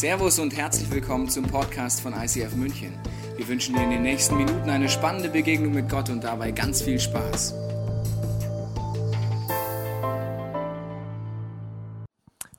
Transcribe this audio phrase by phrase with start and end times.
[0.00, 2.94] Servus und herzlich willkommen zum Podcast von ICF München.
[3.36, 6.80] Wir wünschen dir in den nächsten Minuten eine spannende Begegnung mit Gott und dabei ganz
[6.80, 7.54] viel Spaß.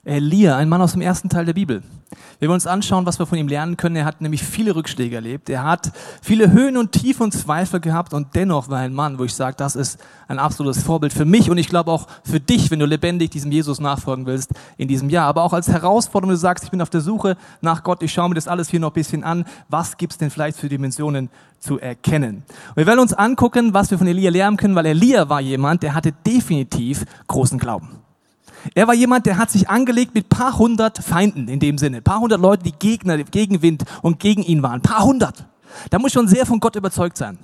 [0.05, 1.81] Elia, ein Mann aus dem ersten Teil der Bibel.
[2.42, 3.96] Wir wollen uns anschauen, was wir von ihm lernen können.
[3.96, 5.47] Er hat nämlich viele Rückschläge erlebt.
[5.47, 5.91] Er hat
[6.23, 9.55] viele Höhen und Tiefen und Zweifel gehabt und dennoch war ein Mann, wo ich sage,
[9.58, 12.87] das ist ein absolutes Vorbild für mich und ich glaube auch für dich, wenn du
[12.87, 15.27] lebendig diesem Jesus nachfolgen willst in diesem Jahr.
[15.27, 18.30] Aber auch als Herausforderung, du sagst, ich bin auf der Suche nach Gott, ich schaue
[18.30, 19.45] mir das alles hier noch ein bisschen an.
[19.70, 22.38] Was gibt's denn vielleicht für Dimensionen zu erkennen?
[22.70, 25.84] Und wir werden uns angucken, was wir von Elia lernen können, weil Elia war jemand,
[25.84, 28.01] der hatte definitiv großen Glauben.
[28.76, 32.02] Er war jemand, der hat sich angelegt mit paar hundert Feinden in dem Sinne.
[32.02, 34.82] Paar hundert Leute, die Gegner, Gegenwind und gegen ihn waren.
[34.82, 35.46] Paar hundert.
[35.90, 37.38] Da muss schon sehr von Gott überzeugt sein.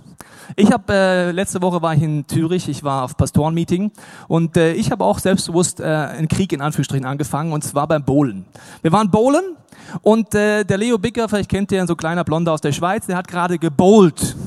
[0.55, 3.91] Ich habe äh, letzte Woche war ich in Zürich, ich war auf Pastorenmeeting
[4.29, 8.03] und äh, ich habe auch selbstbewusst äh, einen Krieg in Anführungsstrichen angefangen und zwar beim
[8.03, 8.45] Bowlen.
[8.81, 9.57] Wir waren Bowlen
[10.01, 13.17] und äh, der Leo Bicker, vielleicht kennt ihr, so kleiner Blonder aus der Schweiz, der
[13.17, 14.37] hat gerade gebowlt.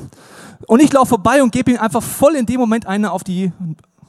[0.66, 3.52] Und ich laufe vorbei und gebe ihm einfach voll in dem Moment eine auf die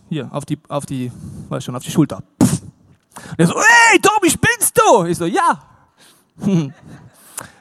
[0.09, 1.12] hier auf die auf die
[1.50, 2.22] weiß schon auf die Schulter.
[3.42, 5.06] Und er so, hey, Tobi, spinnst du?
[5.06, 5.59] Ich so, ja.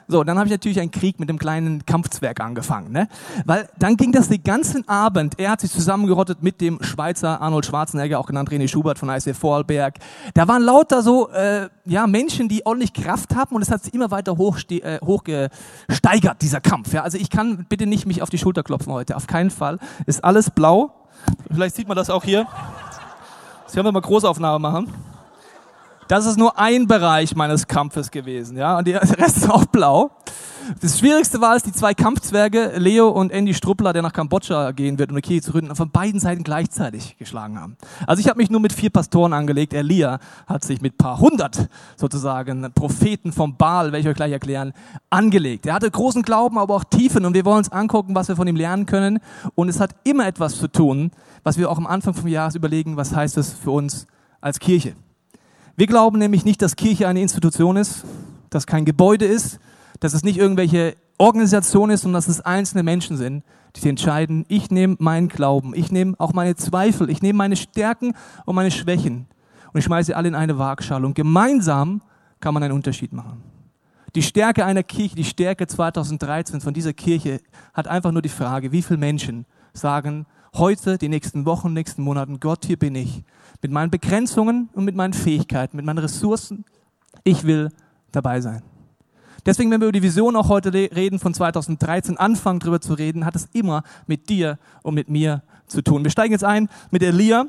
[0.07, 3.07] So, dann habe ich natürlich einen Krieg mit dem kleinen Kampfzwerg angefangen, ne?
[3.45, 5.39] Weil dann ging das den ganzen Abend.
[5.39, 9.37] Er hat sich zusammengerottet mit dem Schweizer Arnold Schwarzenegger, auch genannt René Schubert von ICF
[9.37, 9.99] Vorarlberg.
[10.33, 13.93] Da waren lauter so äh, ja Menschen, die ordentlich Kraft haben und es hat sich
[13.93, 16.91] immer weiter hochgesteigert, äh, hochgesteigert, dieser Kampf.
[16.91, 17.03] Ja?
[17.03, 19.79] Also ich kann bitte nicht mich auf die Schulter klopfen heute, auf keinen Fall.
[20.07, 21.07] Ist alles blau.
[21.49, 22.47] Vielleicht sieht man das auch hier.
[23.63, 24.93] Das können wir mal Großaufnahme machen.
[26.11, 30.11] Das ist nur ein Bereich meines Kampfes gewesen, ja, und der Rest ist auch blau.
[30.81, 34.99] Das Schwierigste war es, die zwei Kampfzwerge, Leo und Andy Struppler, der nach Kambodscha gehen
[34.99, 37.77] wird, um eine Kirche zu gründen, von beiden Seiten gleichzeitig geschlagen haben.
[38.07, 39.73] Also ich habe mich nur mit vier Pastoren angelegt.
[39.73, 44.73] Elia hat sich mit paar hundert sozusagen Propheten vom Baal, welche ich euch gleich erklären,
[45.09, 45.65] angelegt.
[45.65, 48.49] Er hatte großen Glauben, aber auch Tiefen und wir wollen uns angucken, was wir von
[48.49, 49.19] ihm lernen können.
[49.55, 51.11] Und es hat immer etwas zu tun,
[51.43, 54.07] was wir auch am Anfang vom Jahres überlegen, was heißt es für uns
[54.41, 54.93] als Kirche.
[55.81, 58.05] Wir glauben nämlich nicht, dass Kirche eine Institution ist,
[58.51, 59.59] dass kein Gebäude ist,
[59.99, 63.43] dass es nicht irgendwelche Organisation ist, sondern dass es einzelne Menschen sind,
[63.75, 68.13] die entscheiden, ich nehme meinen Glauben, ich nehme auch meine Zweifel, ich nehme meine Stärken
[68.45, 69.25] und meine Schwächen
[69.73, 72.03] und ich schmeiße sie alle in eine Waagschale und gemeinsam
[72.39, 73.41] kann man einen Unterschied machen.
[74.13, 77.41] Die Stärke einer Kirche, die Stärke 2013 von dieser Kirche
[77.73, 82.39] hat einfach nur die Frage, wie viele Menschen sagen heute, die nächsten Wochen, nächsten Monaten,
[82.39, 83.23] Gott, hier bin ich
[83.61, 86.65] mit meinen Begrenzungen und mit meinen Fähigkeiten, mit meinen Ressourcen.
[87.23, 87.69] Ich will
[88.11, 88.63] dabei sein.
[89.45, 93.25] Deswegen, wenn wir über die Vision auch heute reden von 2013, anfangen darüber zu reden,
[93.25, 95.41] hat es immer mit dir und mit mir
[95.71, 96.03] zu tun.
[96.03, 97.45] Wir steigen jetzt ein mit Elia,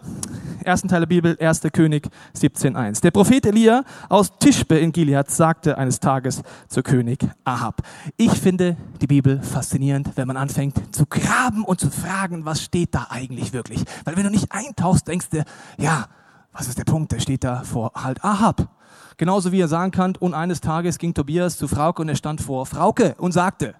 [0.65, 1.63] ersten Teil der Bibel, 1.
[1.73, 3.03] König 17.1.
[3.03, 7.83] Der Prophet Elia aus Tischbe in Gilead sagte eines Tages zu König Ahab,
[8.17, 12.95] ich finde die Bibel faszinierend, wenn man anfängt zu graben und zu fragen, was steht
[12.95, 13.85] da eigentlich wirklich.
[14.05, 15.45] Weil wenn du nicht eintauchst, denkst du,
[15.79, 16.07] ja,
[16.53, 17.13] was ist der Punkt?
[17.13, 18.69] Der steht da vor halt Ahab.
[19.17, 22.41] Genauso wie er sagen kann, und eines Tages ging Tobias zu Frauke und er stand
[22.41, 23.75] vor Frauke und sagte,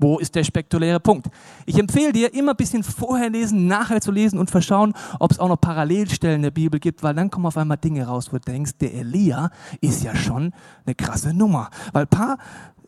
[0.00, 1.28] wo ist der spektakuläre Punkt?
[1.66, 5.38] Ich empfehle dir, immer ein bisschen vorher lesen, nachher zu lesen und verschauen, ob es
[5.38, 8.38] auch noch Parallelstellen in der Bibel gibt, weil dann kommen auf einmal Dinge raus, wo
[8.38, 9.50] du denkst, der Elia
[9.80, 10.52] ist ja schon
[10.86, 11.70] eine krasse Nummer.
[11.92, 12.38] Weil ein paar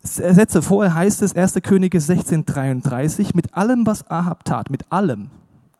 [0.02, 1.54] Sätze vorher heißt es, 1.
[1.62, 5.30] Könige 1633, mit allem, was Ahab tat, mit allem.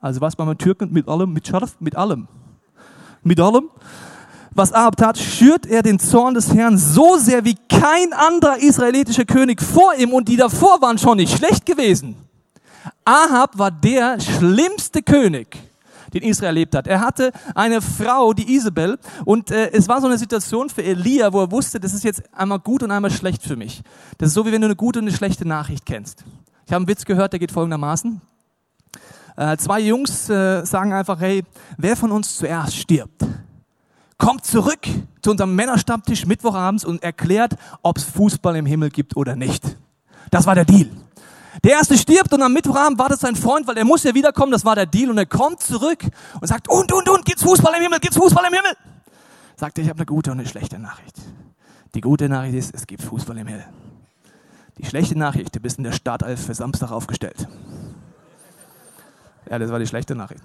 [0.01, 2.29] Also was bei den Türken, mit allem, mit Scharf, mit allem.
[3.23, 3.69] Mit allem
[4.55, 9.25] was Ahab tat, schürt er den Zorn des Herrn so sehr wie kein anderer israelitischer
[9.25, 12.17] König vor ihm und die davor waren schon nicht schlecht gewesen.
[13.05, 15.59] Ahab war der schlimmste König,
[16.13, 16.87] den Israel erlebt hat.
[16.87, 21.33] Er hatte eine Frau, die Isabel, und äh, es war so eine Situation für Elia,
[21.33, 23.83] wo er wusste, das ist jetzt einmal gut und einmal schlecht für mich.
[24.19, 26.25] Das ist so, wie wenn du eine gute und eine schlechte Nachricht kennst.
[26.67, 28.21] Ich habe einen Witz gehört, der geht folgendermaßen.
[29.37, 31.43] Äh, zwei Jungs äh, sagen einfach, hey,
[31.79, 33.25] wer von uns zuerst stirbt?
[34.23, 34.87] Kommt zurück
[35.21, 39.77] zu unserem Männerstammtisch Mittwochabends und erklärt, ob es Fußball im Himmel gibt oder nicht.
[40.31, 40.89] Das war der Deal.
[41.65, 44.65] Der erste stirbt und am Mittwochabend wartet sein Freund, weil er muss ja wiederkommen, das
[44.65, 46.05] war der Deal und er kommt zurück
[46.41, 48.73] und sagt, und, und, und, gibt's Fußball im Himmel, gibt's Fußball im Himmel?
[49.57, 51.17] Sagt er, ich habe eine gute und eine schlechte Nachricht.
[51.95, 53.67] Die gute Nachricht ist, es gibt Fußball im Himmel.
[54.79, 57.49] Die schlechte Nachricht, du bist in der Startelf für Samstag aufgestellt.
[59.51, 60.43] Ja, das war die schlechte Nachricht.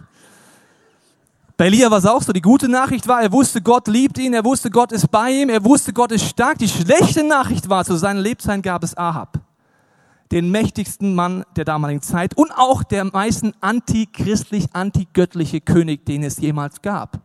[1.57, 2.31] Bei Elia war es auch so.
[2.33, 5.49] Die gute Nachricht war, er wusste, Gott liebt ihn, er wusste, Gott ist bei ihm,
[5.49, 6.59] er wusste, Gott ist stark.
[6.59, 9.39] Die schlechte Nachricht war, zu seinem Lebzeiten gab es Ahab,
[10.31, 16.37] den mächtigsten Mann der damaligen Zeit und auch der meisten antichristlich, antigöttliche König, den es
[16.37, 17.21] jemals gab.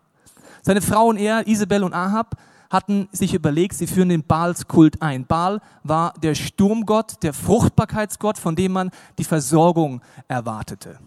[0.62, 2.36] Seine Frau und er, Isabel und Ahab,
[2.70, 5.26] hatten sich überlegt, sie führen den Baalskult ein.
[5.26, 10.98] Baal war der Sturmgott, der Fruchtbarkeitsgott, von dem man die Versorgung erwartete.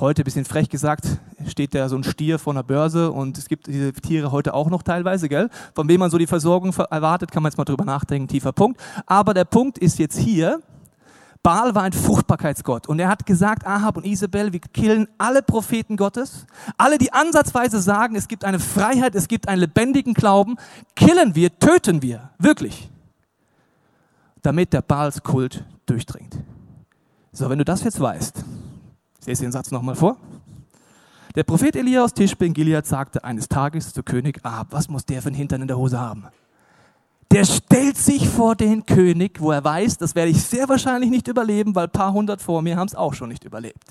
[0.00, 1.06] Heute, ein bisschen frech gesagt,
[1.46, 4.68] steht da so ein Stier vor einer Börse und es gibt diese Tiere heute auch
[4.68, 5.50] noch teilweise, gell?
[5.72, 8.80] Von wem man so die Versorgung erwartet, kann man jetzt mal drüber nachdenken, tiefer Punkt.
[9.06, 10.60] Aber der Punkt ist jetzt hier,
[11.44, 15.96] Baal war ein Fruchtbarkeitsgott und er hat gesagt, Ahab und Isabel, wir killen alle Propheten
[15.96, 16.44] Gottes,
[16.76, 20.56] alle, die ansatzweise sagen, es gibt eine Freiheit, es gibt einen lebendigen Glauben,
[20.96, 22.90] killen wir, töten wir, wirklich,
[24.42, 26.36] damit der Baalskult durchdringt.
[27.30, 28.44] So, wenn du das jetzt weißt,
[29.26, 30.16] lese den Satz nochmal vor.
[31.34, 35.04] Der Prophet Elia aus Tischbe in Gilead sagte eines Tages zu König Ahab, was muss
[35.04, 36.28] der für einen Hintern in der Hose haben?
[37.34, 41.26] der stellt sich vor den König, wo er weiß, das werde ich sehr wahrscheinlich nicht
[41.26, 43.82] überleben, weil ein paar hundert vor mir haben es auch schon nicht überlebt.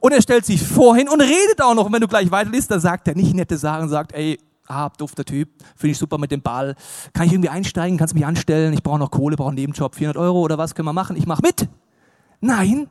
[0.00, 1.86] Und er stellt sich vorhin und redet auch noch.
[1.86, 5.24] Und wenn du gleich weiterliest, dann sagt er nicht nette Sachen, sagt, ey, ah, dufter
[5.24, 6.74] Typ, finde ich super mit dem Ball.
[7.12, 7.96] Kann ich irgendwie einsteigen?
[7.96, 8.72] Kannst du mich anstellen?
[8.72, 11.14] Ich brauche noch Kohle, brauche einen Nebenjob, 400 Euro oder was können wir machen?
[11.14, 11.68] Ich mache mit.
[12.40, 12.88] Nein,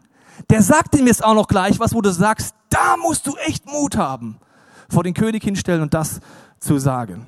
[0.50, 3.66] der sagt ihm jetzt auch noch gleich was, wo du sagst, da musst du echt
[3.66, 4.38] Mut haben,
[4.90, 6.20] vor den König hinstellen und das
[6.60, 7.26] zu sagen.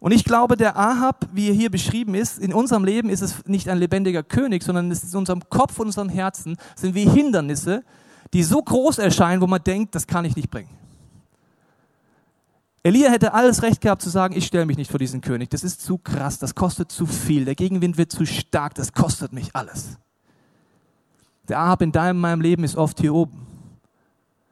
[0.00, 3.46] Und ich glaube, der Ahab, wie er hier beschrieben ist, in unserem Leben ist es
[3.46, 7.08] nicht ein lebendiger König, sondern es ist in unserem Kopf und unserem Herzen sind wie
[7.08, 7.84] Hindernisse,
[8.34, 10.68] die so groß erscheinen, wo man denkt, das kann ich nicht bringen.
[12.82, 15.48] Elia hätte alles Recht gehabt zu sagen, ich stelle mich nicht vor diesen König.
[15.48, 19.32] Das ist zu krass, das kostet zu viel, der Gegenwind wird zu stark, das kostet
[19.32, 19.96] mich alles.
[21.48, 23.46] Der Ahab in deinem, meinem Leben ist oft hier oben.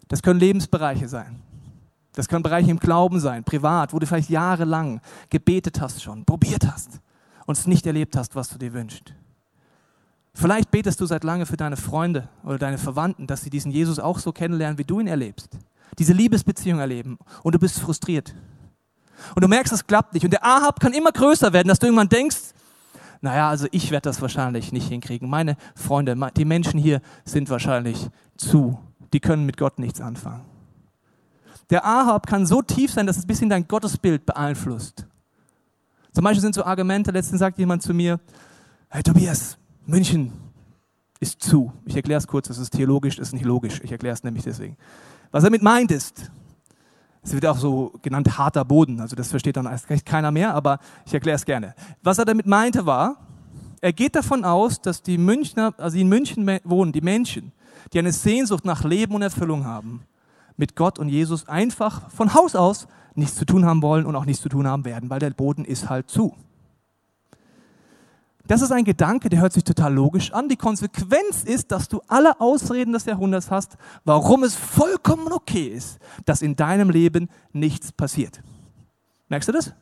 [0.09, 1.41] Das können Lebensbereiche sein.
[2.13, 5.01] Das können Bereiche im Glauben sein, privat, wo du vielleicht jahrelang
[5.31, 7.01] gebetet hast schon, probiert hast
[7.47, 9.15] und es nicht erlebt hast, was du dir wünschst.
[10.35, 13.99] Vielleicht betest du seit lange für deine Freunde oder deine Verwandten, dass sie diesen Jesus
[13.99, 15.57] auch so kennenlernen, wie du ihn erlebst.
[15.99, 18.35] Diese Liebesbeziehung erleben und du bist frustriert.
[19.35, 20.25] Und du merkst, es klappt nicht.
[20.25, 22.52] Und der Ahab kann immer größer werden, dass du irgendwann denkst,
[23.23, 25.31] naja, also ich werde das wahrscheinlich nicht hinkriegen.
[25.31, 28.81] Meine Freunde, die Menschen hier sind wahrscheinlich zu.
[29.13, 30.45] Die können mit Gott nichts anfangen.
[31.71, 35.07] Der Ahab kann so tief sein, dass es ein bisschen dein Gottesbild beeinflusst.
[36.13, 38.19] Zum Beispiel sind so Argumente, letztens sagt jemand zu mir,
[38.89, 40.33] hey Tobias, München
[41.21, 41.73] ist zu.
[41.87, 43.81] Ich erkläre es kurz, das ist theologisch, das ist nicht logisch.
[43.85, 44.77] Ich erkläre es nämlich deswegen.
[45.31, 46.31] Was er damit meint ist,
[47.23, 50.55] es wird auch so genannt harter Boden, also das versteht dann erst recht keiner mehr,
[50.55, 51.75] aber ich erkläre es gerne.
[52.03, 53.17] Was er damit meinte war,
[53.81, 57.53] er geht davon aus, dass die Münchner, also die in München wohnen, die Menschen,
[57.93, 60.03] die eine Sehnsucht nach Leben und Erfüllung haben,
[60.57, 64.25] mit Gott und Jesus einfach von Haus aus nichts zu tun haben wollen und auch
[64.25, 66.35] nichts zu tun haben werden, weil der Boden ist halt zu.
[68.47, 70.49] Das ist ein Gedanke, der hört sich total logisch an.
[70.49, 75.99] Die Konsequenz ist, dass du alle Ausreden des Jahrhunderts hast, warum es vollkommen okay ist,
[76.25, 78.43] dass in deinem Leben nichts passiert.
[79.29, 79.73] Merkst du das?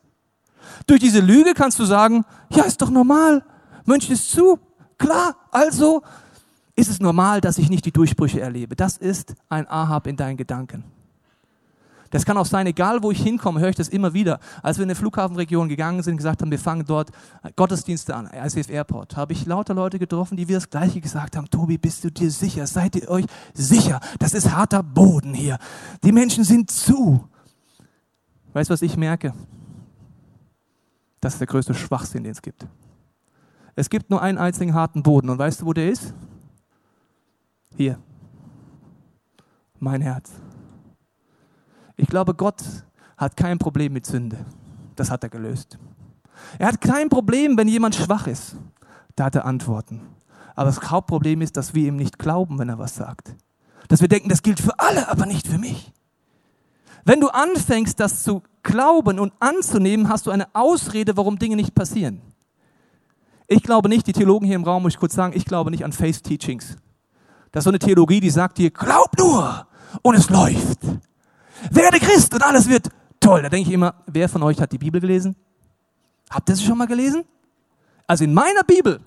[0.87, 3.43] Durch diese Lüge kannst du sagen, ja, ist doch normal,
[3.87, 4.59] München ist zu,
[4.99, 6.03] klar, also
[6.77, 8.77] ist es normal, dass ich nicht die Durchbrüche erlebe.
[8.77, 10.85] Das ist ein Ahab in deinen Gedanken.
[12.11, 14.41] Das kann auch sein, egal wo ich hinkomme, höre ich das immer wieder.
[14.63, 17.11] Als wir in der Flughafenregion gegangen sind, gesagt haben, wir fangen dort
[17.55, 21.49] Gottesdienste an, ICF Airport, habe ich lauter Leute getroffen, die wir das Gleiche gesagt haben.
[21.49, 22.67] Tobi, bist du dir sicher?
[22.67, 24.01] Seid ihr euch sicher?
[24.19, 25.59] Das ist harter Boden hier.
[26.03, 27.29] Die Menschen sind zu.
[28.53, 29.33] Weißt du, was ich merke?
[31.21, 32.67] Das ist der größte Schwachsinn, den es gibt.
[33.77, 35.31] Es gibt nur einen einzigen harten Boden.
[35.31, 36.13] Und weißt du, wo der ist?
[37.77, 37.99] Hier,
[39.79, 40.33] mein Herz.
[42.01, 42.63] Ich glaube, Gott
[43.19, 44.39] hat kein Problem mit Sünde.
[44.97, 45.79] Das hat er gelöst.
[46.59, 48.57] Er hat kein Problem, wenn jemand schwach ist.
[49.17, 50.01] Da hat er Antworten.
[50.57, 53.37] Aber das Hauptproblem ist, dass wir ihm nicht glauben, wenn er was sagt.
[53.89, 55.93] Dass wir denken, das gilt für alle, aber nicht für mich.
[57.05, 61.75] Wenn du anfängst, das zu glauben und anzunehmen, hast du eine Ausrede, warum Dinge nicht
[61.75, 62.23] passieren.
[63.47, 65.85] Ich glaube nicht, die Theologen hier im Raum, muss ich kurz sagen, ich glaube nicht
[65.85, 66.79] an Faith Teachings.
[67.53, 69.67] Das ist so eine Theologie, die sagt dir, glaub nur
[70.01, 70.79] und es läuft.
[71.71, 72.89] Werde Christ und alles wird
[73.19, 73.43] toll.
[73.43, 75.37] Da denke ich immer, wer von euch hat die Bibel gelesen?
[76.31, 77.25] Habt ihr sie schon mal gelesen?
[78.07, 79.01] Also in meiner Bibel.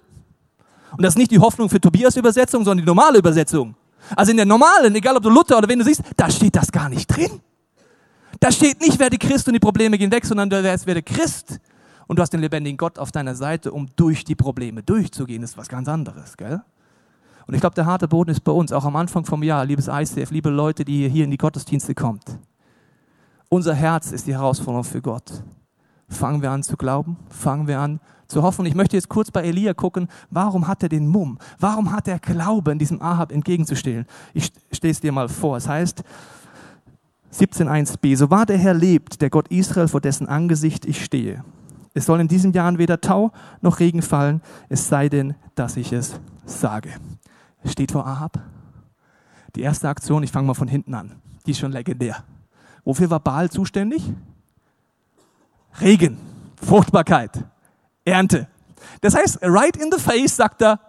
[0.91, 3.75] Und das ist nicht die Hoffnung für Tobias Übersetzung, sondern die normale Übersetzung.
[4.15, 6.71] Also in der normalen, egal ob du Luther oder wen du siehst, da steht das
[6.71, 7.41] gar nicht drin.
[8.39, 11.59] Da steht nicht, werde Christ und die Probleme gehen weg, sondern da werde Christ
[12.07, 15.41] und du hast den lebendigen Gott auf deiner Seite, um durch die Probleme durchzugehen.
[15.41, 16.61] Das ist was ganz anderes, gell?
[17.45, 19.87] Und ich glaube, der harte Boden ist bei uns, auch am Anfang vom Jahr, liebes
[19.87, 22.23] ICF, liebe Leute, die hier in die Gottesdienste kommt.
[23.49, 25.43] Unser Herz ist die Herausforderung für Gott.
[26.07, 28.65] Fangen wir an zu glauben, fangen wir an zu hoffen.
[28.65, 31.37] Ich möchte jetzt kurz bei Elia gucken, warum hat er den Mumm?
[31.59, 34.05] Warum hat er Glauben, diesem Ahab entgegenzustehen?
[34.33, 35.57] Ich stehe es dir mal vor.
[35.57, 36.03] Es heißt,
[37.33, 38.15] 17.1b.
[38.15, 41.43] So wahr der Herr lebt, der Gott Israel, vor dessen Angesicht ich stehe.
[41.93, 43.31] Es soll in diesem Jahr weder Tau
[43.61, 46.89] noch Regen fallen, es sei denn, dass ich es sage.
[47.65, 48.39] Steht vor Ahab.
[49.55, 51.13] Die erste Aktion, ich fange mal von hinten an,
[51.45, 52.23] die ist schon legendär.
[52.83, 54.03] Wofür war Baal zuständig?
[55.79, 56.17] Regen,
[56.61, 57.43] Fruchtbarkeit,
[58.03, 58.47] Ernte.
[59.01, 60.79] Das heißt, right in the face sagt er,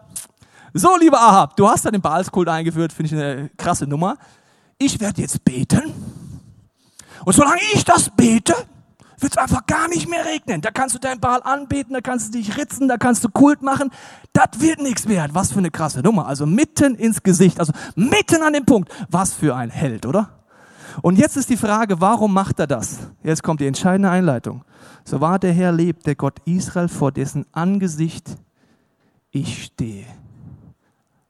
[0.72, 4.16] so lieber Ahab, du hast da den Baalskult eingeführt, finde ich eine krasse Nummer.
[4.78, 5.92] Ich werde jetzt beten.
[7.24, 8.54] Und solange ich das bete,
[9.18, 10.60] wird es einfach gar nicht mehr regnen.
[10.60, 13.62] Da kannst du deinen Baal anbeten, da kannst du dich ritzen, da kannst du Kult
[13.62, 13.90] machen.
[14.32, 15.34] Das wird nichts wert.
[15.34, 16.26] Was für eine krasse Nummer.
[16.26, 18.92] Also mitten ins Gesicht, also mitten an dem Punkt.
[19.08, 20.30] Was für ein Held, oder?
[21.02, 22.98] Und jetzt ist die Frage, warum macht er das?
[23.22, 24.64] Jetzt kommt die entscheidende Einleitung.
[25.04, 28.36] So wahr der Herr lebt, der Gott Israel, vor dessen Angesicht
[29.30, 30.06] ich stehe.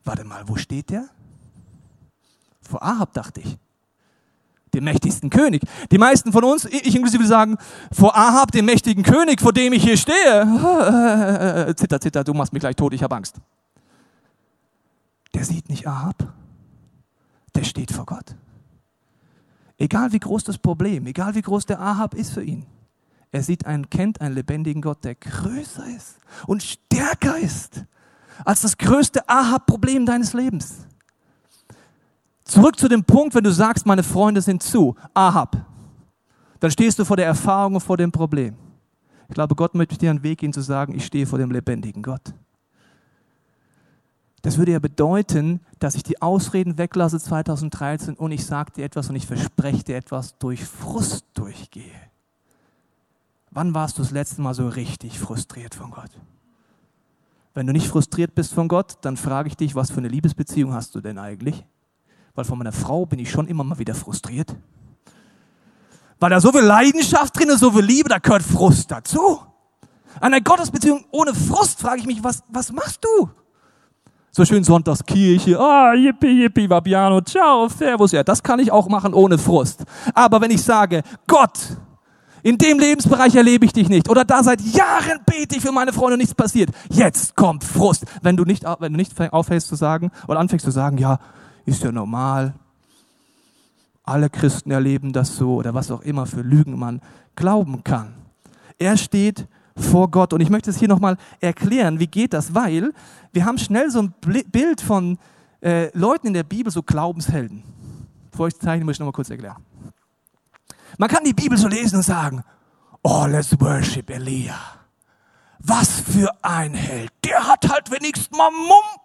[0.04, 1.08] Warte mal, wo steht der?
[2.60, 3.56] Vor Ahab, dachte ich.
[4.74, 5.62] Dem mächtigsten König.
[5.90, 7.56] Die meisten von uns, ich inklusive, sagen,
[7.92, 11.74] vor Ahab, dem mächtigen König, vor dem ich hier stehe.
[11.76, 13.36] Zitter, zitter, du machst mich gleich tot, ich habe Angst.
[15.32, 16.32] Der sieht nicht Ahab.
[17.54, 18.34] Der steht vor Gott.
[19.78, 22.66] Egal wie groß das Problem, egal wie groß der Ahab ist für ihn.
[23.30, 27.84] Er sieht einen, kennt einen lebendigen Gott, der größer ist und stärker ist
[28.44, 30.86] als das größte Ahab-Problem deines Lebens.
[32.44, 35.56] Zurück zu dem Punkt, wenn du sagst, meine Freunde sind zu, Ahab,
[36.60, 38.56] dann stehst du vor der Erfahrung und vor dem Problem.
[39.28, 42.02] Ich glaube, Gott möchte dir einen Weg gehen zu sagen, ich stehe vor dem lebendigen
[42.02, 42.34] Gott.
[44.42, 49.08] Das würde ja bedeuten, dass ich die Ausreden weglasse 2013 und ich sage dir etwas
[49.08, 51.94] und ich verspreche dir etwas durch Frust durchgehe.
[53.50, 56.10] Wann warst du das letzte Mal so richtig frustriert von Gott?
[57.54, 60.74] Wenn du nicht frustriert bist von Gott, dann frage ich dich, was für eine Liebesbeziehung
[60.74, 61.64] hast du denn eigentlich?
[62.34, 64.54] Weil von meiner Frau bin ich schon immer mal wieder frustriert.
[66.18, 69.40] Weil da so viel Leidenschaft drin ist, so viel Liebe, da gehört Frust dazu.
[70.20, 73.28] An einer Gottesbeziehung ohne Frust frage ich mich, was, was machst du?
[74.30, 78.12] So schön Sonntagskirche, ah, yippie, yippie, Vabiano, ciao, servus.
[78.12, 79.84] Ja, das kann ich auch machen ohne Frust.
[80.12, 81.76] Aber wenn ich sage, Gott,
[82.42, 84.08] in dem Lebensbereich erlebe ich dich nicht.
[84.08, 86.70] Oder da seit Jahren bete ich für meine Freunde und nichts passiert.
[86.90, 88.06] Jetzt kommt Frust.
[88.22, 91.18] Wenn du nicht, wenn du nicht aufhältst zu sagen oder anfängst zu sagen, ja,
[91.64, 92.54] ist ja normal.
[94.02, 97.00] Alle Christen erleben das so oder was auch immer für Lügen man
[97.36, 98.14] glauben kann.
[98.78, 100.32] Er steht vor Gott.
[100.32, 102.54] Und ich möchte es hier nochmal erklären, wie geht das?
[102.54, 102.92] Weil
[103.32, 105.18] wir haben schnell so ein Bild von
[105.62, 107.62] äh, Leuten in der Bibel, so Glaubenshelden.
[108.30, 109.62] Bevor ich zeichne, muss ich nochmal kurz erklären.
[110.98, 112.44] Man kann die Bibel so lesen und sagen,
[113.02, 114.56] oh, let's worship Elia.
[115.58, 117.10] Was für ein Held.
[117.24, 119.00] Der hat halt wenigstens mal Mumm.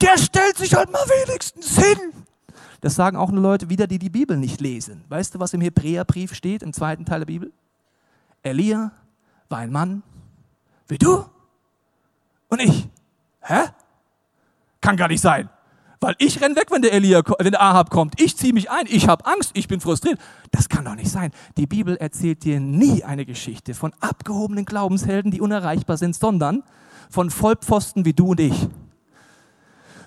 [0.00, 2.12] Der stellt sich halt mal wenigstens hin.
[2.80, 5.04] Das sagen auch nur Leute wieder, die die Bibel nicht lesen.
[5.08, 7.52] Weißt du, was im Hebräerbrief steht, im zweiten Teil der Bibel?
[8.42, 8.92] Elia
[9.48, 10.02] war ein Mann
[10.88, 11.24] wie du
[12.48, 12.88] und ich.
[13.42, 13.68] Hä?
[14.80, 15.48] Kann gar nicht sein.
[16.00, 18.18] Weil ich renn weg, wenn der Elia, wenn der Ahab kommt.
[18.20, 18.86] Ich ziehe mich ein.
[18.88, 19.50] Ich habe Angst.
[19.52, 20.18] Ich bin frustriert.
[20.50, 21.30] Das kann doch nicht sein.
[21.58, 26.62] Die Bibel erzählt dir nie eine Geschichte von abgehobenen Glaubenshelden, die unerreichbar sind, sondern
[27.10, 28.68] von Vollpfosten wie du und ich.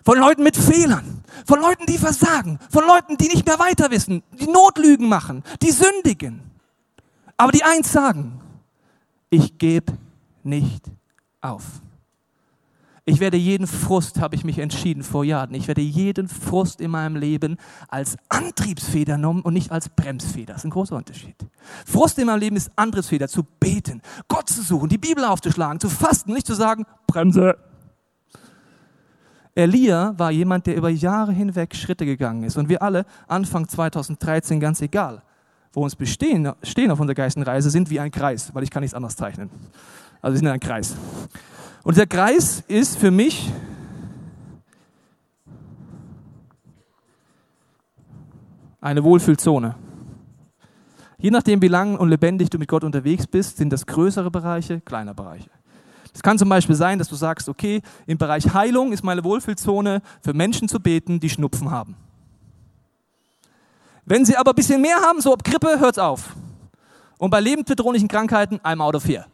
[0.03, 1.23] Von Leuten mit Fehlern.
[1.45, 2.59] Von Leuten, die versagen.
[2.69, 4.23] Von Leuten, die nicht mehr weiter wissen.
[4.39, 5.43] Die Notlügen machen.
[5.61, 6.41] Die sündigen.
[7.37, 8.39] Aber die eins sagen
[9.33, 9.93] ich gebe
[10.43, 10.85] nicht
[11.41, 11.63] auf.
[13.05, 16.91] Ich werde jeden Frust, habe ich mich entschieden vor Jahren, ich werde jeden Frust in
[16.91, 17.57] meinem Leben
[17.89, 20.53] als Antriebsfeder nehmen und nicht als Bremsfeder.
[20.53, 21.35] Das ist ein großer Unterschied.
[21.85, 25.89] Frust in meinem Leben ist Antriebsfeder, zu beten, Gott zu suchen, die Bibel aufzuschlagen, zu
[25.89, 27.57] fasten, nicht zu sagen, Bremse.
[29.55, 32.57] Elia war jemand, der über Jahre hinweg Schritte gegangen ist.
[32.57, 35.21] Und wir alle, Anfang 2013, ganz egal,
[35.71, 38.95] wo uns bestehen, stehen auf unserer Geistenreise, sind wie ein Kreis, weil ich kann nichts
[38.95, 39.49] anderes zeichnen.
[40.21, 40.95] Also wir sind ein Kreis.
[41.83, 43.51] Und der Kreis ist für mich
[48.81, 49.75] eine Wohlfühlzone.
[51.17, 54.81] Je nachdem, wie lang und lebendig du mit Gott unterwegs bist, sind das größere Bereiche,
[54.81, 55.49] kleine Bereiche.
[56.13, 60.01] Es kann zum Beispiel sein, dass du sagst, okay, im Bereich Heilung ist meine Wohlfühlzone
[60.21, 61.95] für Menschen zu beten, die Schnupfen haben.
[64.05, 66.35] Wenn sie aber ein bisschen mehr haben, so ab Grippe, hört's auf.
[67.17, 69.25] Und bei lebensbedrohlichen Krankheiten, I'm out of here.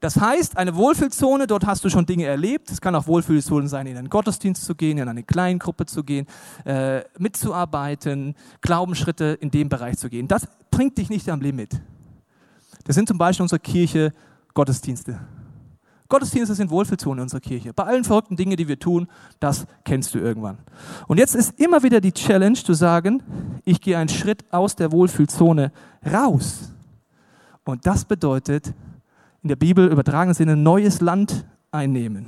[0.00, 2.70] Das heißt, eine Wohlfühlzone, dort hast du schon Dinge erlebt.
[2.70, 6.26] Es kann auch Wohlfühlzone sein, in einen Gottesdienst zu gehen, in eine Kleingruppe zu gehen,
[6.64, 10.28] äh, mitzuarbeiten, Glaubensschritte in dem Bereich zu gehen.
[10.28, 11.80] Das bringt dich nicht am Limit.
[12.84, 14.12] Das sind zum Beispiel unsere Kirche
[14.52, 15.18] Gottesdienste.
[16.08, 17.72] Gottesdienste sind Wohlfühlzonen in unserer Kirche.
[17.72, 19.08] Bei allen verrückten Dingen, die wir tun,
[19.40, 20.58] das kennst du irgendwann.
[21.08, 23.22] Und jetzt ist immer wieder die Challenge zu sagen,
[23.64, 25.72] ich gehe einen Schritt aus der Wohlfühlzone
[26.10, 26.72] raus.
[27.64, 28.72] Und das bedeutet
[29.42, 32.26] in der Bibel übertragen Sinne neues Land einnehmen.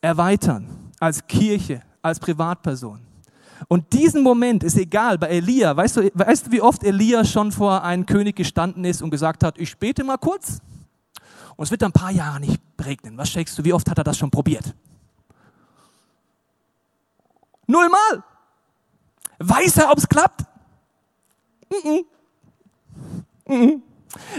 [0.00, 0.68] Erweitern
[1.00, 3.00] als Kirche, als Privatperson.
[3.66, 5.76] Und diesen Moment ist egal bei Elia.
[5.76, 9.42] Weißt du, weißt du, wie oft Elia schon vor einem König gestanden ist und gesagt
[9.42, 10.58] hat, ich bete mal kurz?
[11.58, 13.18] Und es wird dann ein paar Jahre nicht regnen.
[13.18, 14.72] Was schätzt du, wie oft hat er das schon probiert?
[17.66, 18.22] Nullmal.
[19.40, 20.42] Weiß er, ob es klappt?
[21.68, 22.04] Mm -mm.
[23.48, 23.82] Mm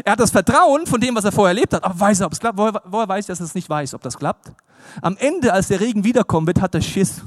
[0.03, 2.33] er hat das Vertrauen von dem, was er vorher erlebt hat, aber weiß er, ob
[2.33, 2.57] es klappt?
[2.57, 4.51] Woher, woher weiß er, dass er es nicht weiß, ob das klappt?
[5.01, 7.21] Am Ende, als der Regen wiederkommen wird, hat er Schiss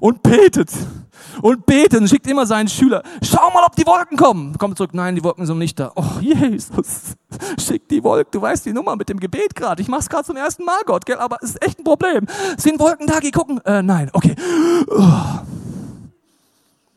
[0.00, 0.70] und betet
[1.42, 4.56] und betet und schickt immer seinen Schüler, schau mal, ob die Wolken kommen.
[4.58, 5.92] Kommt zurück, nein, die Wolken sind nicht da.
[5.94, 7.16] Oh, Jesus,
[7.58, 8.30] schick die Wolken.
[8.32, 9.82] Du weißt die Nummer mit dem Gebet gerade.
[9.82, 11.18] Ich mach's gerade zum ersten Mal, Gott, gell?
[11.18, 12.26] aber es ist echt ein Problem.
[12.56, 13.20] Sind Wolken da?
[13.20, 13.60] Geh gucken.
[13.64, 14.34] Äh, nein, okay.
[14.88, 15.12] Oh.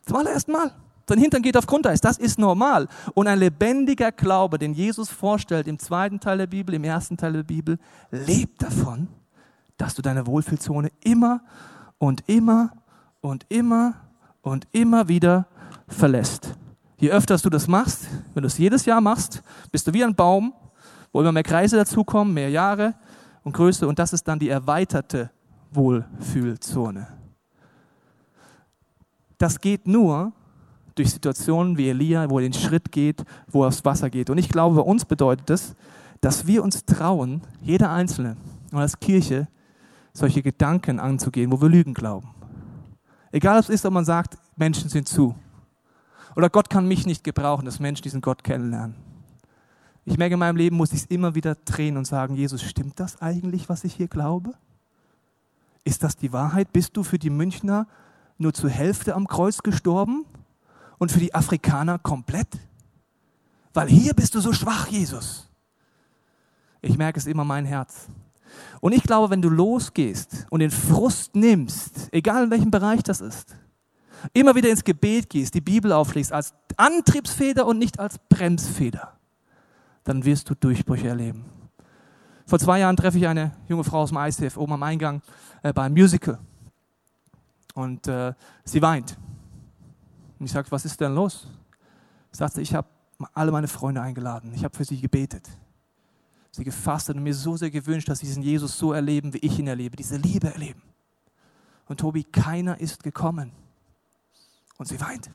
[0.06, 0.72] Zum allerersten Mal.
[1.08, 2.00] Sein Hintern geht auf Grundeis.
[2.00, 2.88] Das ist normal.
[3.14, 7.34] Und ein lebendiger Glaube, den Jesus vorstellt im zweiten Teil der Bibel, im ersten Teil
[7.34, 7.80] der Bibel,
[8.12, 9.10] lebt davon,
[9.78, 11.42] dass du deine Wohlfühlzone immer
[11.98, 12.72] und immer
[13.22, 13.96] und immer
[14.42, 15.48] und immer wieder
[15.88, 16.56] verlässt.
[16.98, 20.16] Je öfter du das machst, wenn du es jedes Jahr machst, bist du wie ein
[20.16, 20.54] Baum,
[21.12, 22.94] wo immer mehr Kreise dazukommen, mehr Jahre
[23.44, 25.32] und Größe und das ist dann die erweiterte
[25.72, 27.08] Wohlfühlzone.
[29.38, 30.34] Das geht nur
[30.96, 34.30] durch Situationen wie Elia, wo er den Schritt geht, wo er aufs Wasser geht.
[34.30, 35.76] Und ich glaube, bei uns bedeutet das,
[36.20, 38.38] dass wir uns trauen, jeder Einzelne
[38.72, 39.48] und als Kirche,
[40.14, 42.30] solche Gedanken anzugehen, wo wir Lügen glauben.
[43.32, 45.36] Egal, ob es ist, ob man sagt, Menschen sind zu.
[46.36, 48.96] Oder Gott kann mich nicht gebrauchen, dass Menschen diesen Gott kennenlernen.
[50.06, 53.00] Ich merke, in meinem Leben muss ich es immer wieder drehen und sagen, Jesus, stimmt
[53.00, 54.54] das eigentlich, was ich hier glaube?
[55.84, 56.74] Ist das die Wahrheit?
[56.74, 57.88] Bist du für die Münchner
[58.38, 60.26] nur zur Hälfte am Kreuz gestorben
[60.98, 62.48] und für die Afrikaner komplett?
[63.74, 65.48] Weil hier bist du so schwach, Jesus.
[66.82, 68.08] Ich merke es immer mein Herz.
[68.80, 73.22] Und ich glaube, wenn du losgehst und den Frust nimmst, egal in welchem Bereich das
[73.22, 73.56] ist,
[74.34, 79.14] immer wieder ins Gebet gehst, die Bibel auflegst als Antriebsfeder und nicht als Bremsfeder,
[80.04, 81.46] dann wirst du Durchbrüche erleben.
[82.46, 85.22] Vor zwei Jahren treffe ich eine junge Frau aus dem ICF oben am Eingang
[85.64, 86.40] äh, beim Musical.
[87.76, 88.34] Und äh,
[88.66, 89.18] sie weint.
[90.40, 91.48] Und ich sage, was ist denn los?
[92.32, 92.88] Sagt sie, ich habe
[93.34, 94.52] alle meine Freunde eingeladen.
[94.54, 95.48] Ich habe für sie gebetet
[96.52, 99.58] sie gefastet und mir so sehr gewünscht, dass sie diesen Jesus so erleben, wie ich
[99.58, 100.82] ihn erlebe, diese Liebe erleben.
[101.88, 103.52] Und Tobi, keiner ist gekommen.
[104.78, 105.28] Und sie weint.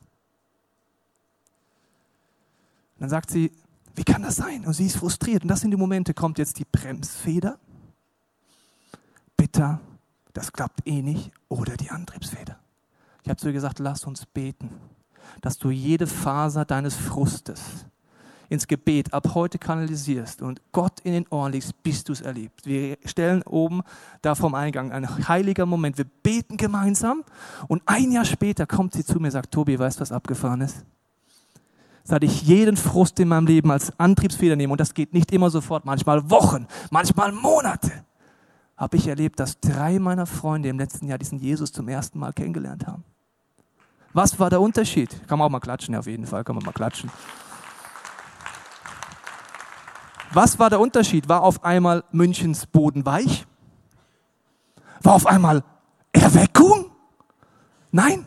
[2.94, 3.52] Und dann sagt sie,
[3.94, 4.66] wie kann das sein?
[4.66, 5.42] Und sie ist frustriert.
[5.42, 7.58] Und das sind die Momente, kommt jetzt die Bremsfeder.
[9.36, 9.80] Bitter,
[10.32, 11.30] das klappt eh nicht.
[11.48, 12.58] Oder die Antriebsfeder.
[13.22, 14.70] Ich habe zu ihr gesagt, lass uns beten,
[15.40, 17.86] dass du jede Faser deines Frustes,
[18.48, 22.66] ins Gebet ab heute kanalisierst und Gott in den Ohren legst, bis du es erlebst.
[22.66, 23.82] Wir stellen oben
[24.22, 25.98] da vom Eingang ein heiliger Moment.
[25.98, 27.24] Wir beten gemeinsam
[27.68, 30.60] und ein Jahr später kommt sie zu mir und sagt, Tobi, weißt du, was abgefahren
[30.60, 30.84] ist?
[32.04, 35.50] Seit ich jeden Frust in meinem Leben als Antriebsfeder nehme, und das geht nicht immer
[35.50, 37.90] sofort, manchmal Wochen, manchmal Monate,
[38.76, 42.32] habe ich erlebt, dass drei meiner Freunde im letzten Jahr diesen Jesus zum ersten Mal
[42.32, 43.02] kennengelernt haben.
[44.12, 45.10] Was war der Unterschied?
[45.26, 47.10] Kann man auch mal klatschen, ja, auf jeden Fall, kann man mal klatschen.
[50.32, 51.28] Was war der Unterschied?
[51.28, 53.46] War auf einmal Münchens Boden weich?
[55.02, 55.62] War auf einmal
[56.12, 56.90] Erweckung?
[57.90, 58.26] Nein,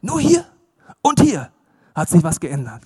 [0.00, 0.44] nur hier
[1.02, 1.50] und hier
[1.94, 2.82] hat sich was geändert.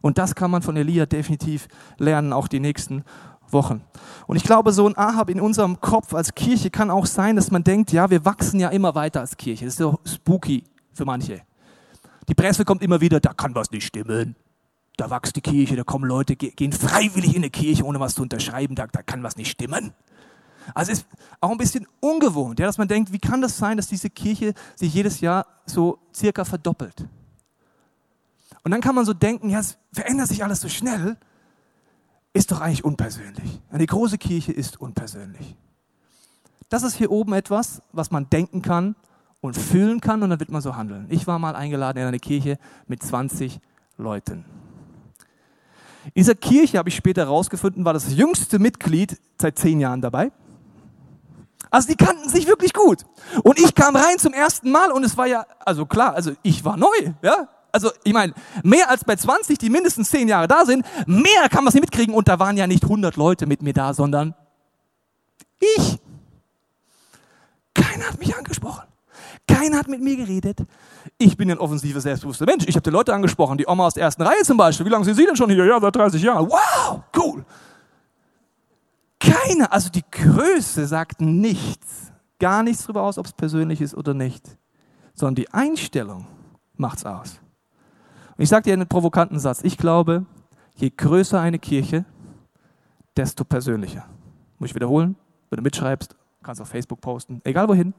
[0.00, 3.04] Und das kann man von Elia definitiv lernen, auch die nächsten
[3.50, 3.82] Wochen.
[4.26, 7.50] Und ich glaube, so ein Ahab in unserem Kopf als Kirche kann auch sein, dass
[7.50, 9.64] man denkt, ja, wir wachsen ja immer weiter als Kirche.
[9.64, 11.42] Das ist so spooky für manche.
[12.28, 14.36] Die Presse kommt immer wieder, da kann was nicht stimmen
[14.96, 18.22] da wächst die Kirche, da kommen Leute, gehen freiwillig in eine Kirche, ohne was zu
[18.22, 19.92] unterschreiben, da, da kann was nicht stimmen.
[20.72, 21.06] Also ist
[21.40, 24.54] auch ein bisschen ungewohnt, ja, dass man denkt, wie kann das sein, dass diese Kirche
[24.76, 27.06] sich jedes Jahr so circa verdoppelt?
[28.62, 31.18] Und dann kann man so denken, ja, es verändert sich alles so schnell,
[32.32, 33.60] ist doch eigentlich unpersönlich.
[33.70, 35.54] Eine große Kirche ist unpersönlich.
[36.70, 38.96] Das ist hier oben etwas, was man denken kann
[39.40, 41.06] und fühlen kann und dann wird man so handeln.
[41.10, 43.60] Ich war mal eingeladen in eine Kirche mit 20
[43.98, 44.44] Leuten.
[46.06, 50.32] In dieser Kirche, habe ich später herausgefunden, war das jüngste Mitglied seit zehn Jahren dabei.
[51.70, 53.04] Also die kannten sich wirklich gut.
[53.42, 56.64] Und ich kam rein zum ersten Mal und es war ja, also klar, also ich
[56.64, 56.86] war neu,
[57.22, 57.48] ja.
[57.72, 61.64] Also ich meine, mehr als bei 20, die mindestens zehn Jahre da sind, mehr kann
[61.64, 64.34] man nicht mitkriegen und da waren ja nicht 100 Leute mit mir da, sondern
[65.58, 65.98] Ich.
[67.74, 68.84] Keiner hat mich angesprochen.
[69.48, 70.58] Keiner hat mit mir geredet.
[71.18, 72.64] Ich bin ein offensiver, selbstbewusster Mensch.
[72.66, 74.86] Ich habe die Leute angesprochen, die Oma aus der ersten Reihe zum Beispiel.
[74.86, 75.64] Wie lange sind Sie denn schon hier?
[75.64, 76.48] Ja, seit 30 Jahren.
[76.48, 77.44] Wow, cool.
[79.20, 84.12] Keiner, also die Größe sagt nichts, gar nichts darüber aus, ob es persönlich ist oder
[84.14, 84.58] nicht,
[85.14, 86.26] sondern die Einstellung
[86.76, 87.40] macht's aus.
[88.36, 89.60] Und ich sage dir einen provokanten Satz.
[89.62, 90.26] Ich glaube,
[90.74, 92.04] je größer eine Kirche,
[93.16, 94.06] desto persönlicher.
[94.58, 95.16] Muss ich wiederholen?
[95.50, 97.94] Wenn du mitschreibst, kannst du auf Facebook posten, egal wohin.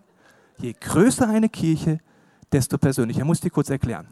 [0.58, 2.00] Je größer eine Kirche,
[2.50, 3.26] persönlicher.
[3.26, 4.08] Muss ich dir kurz erklären.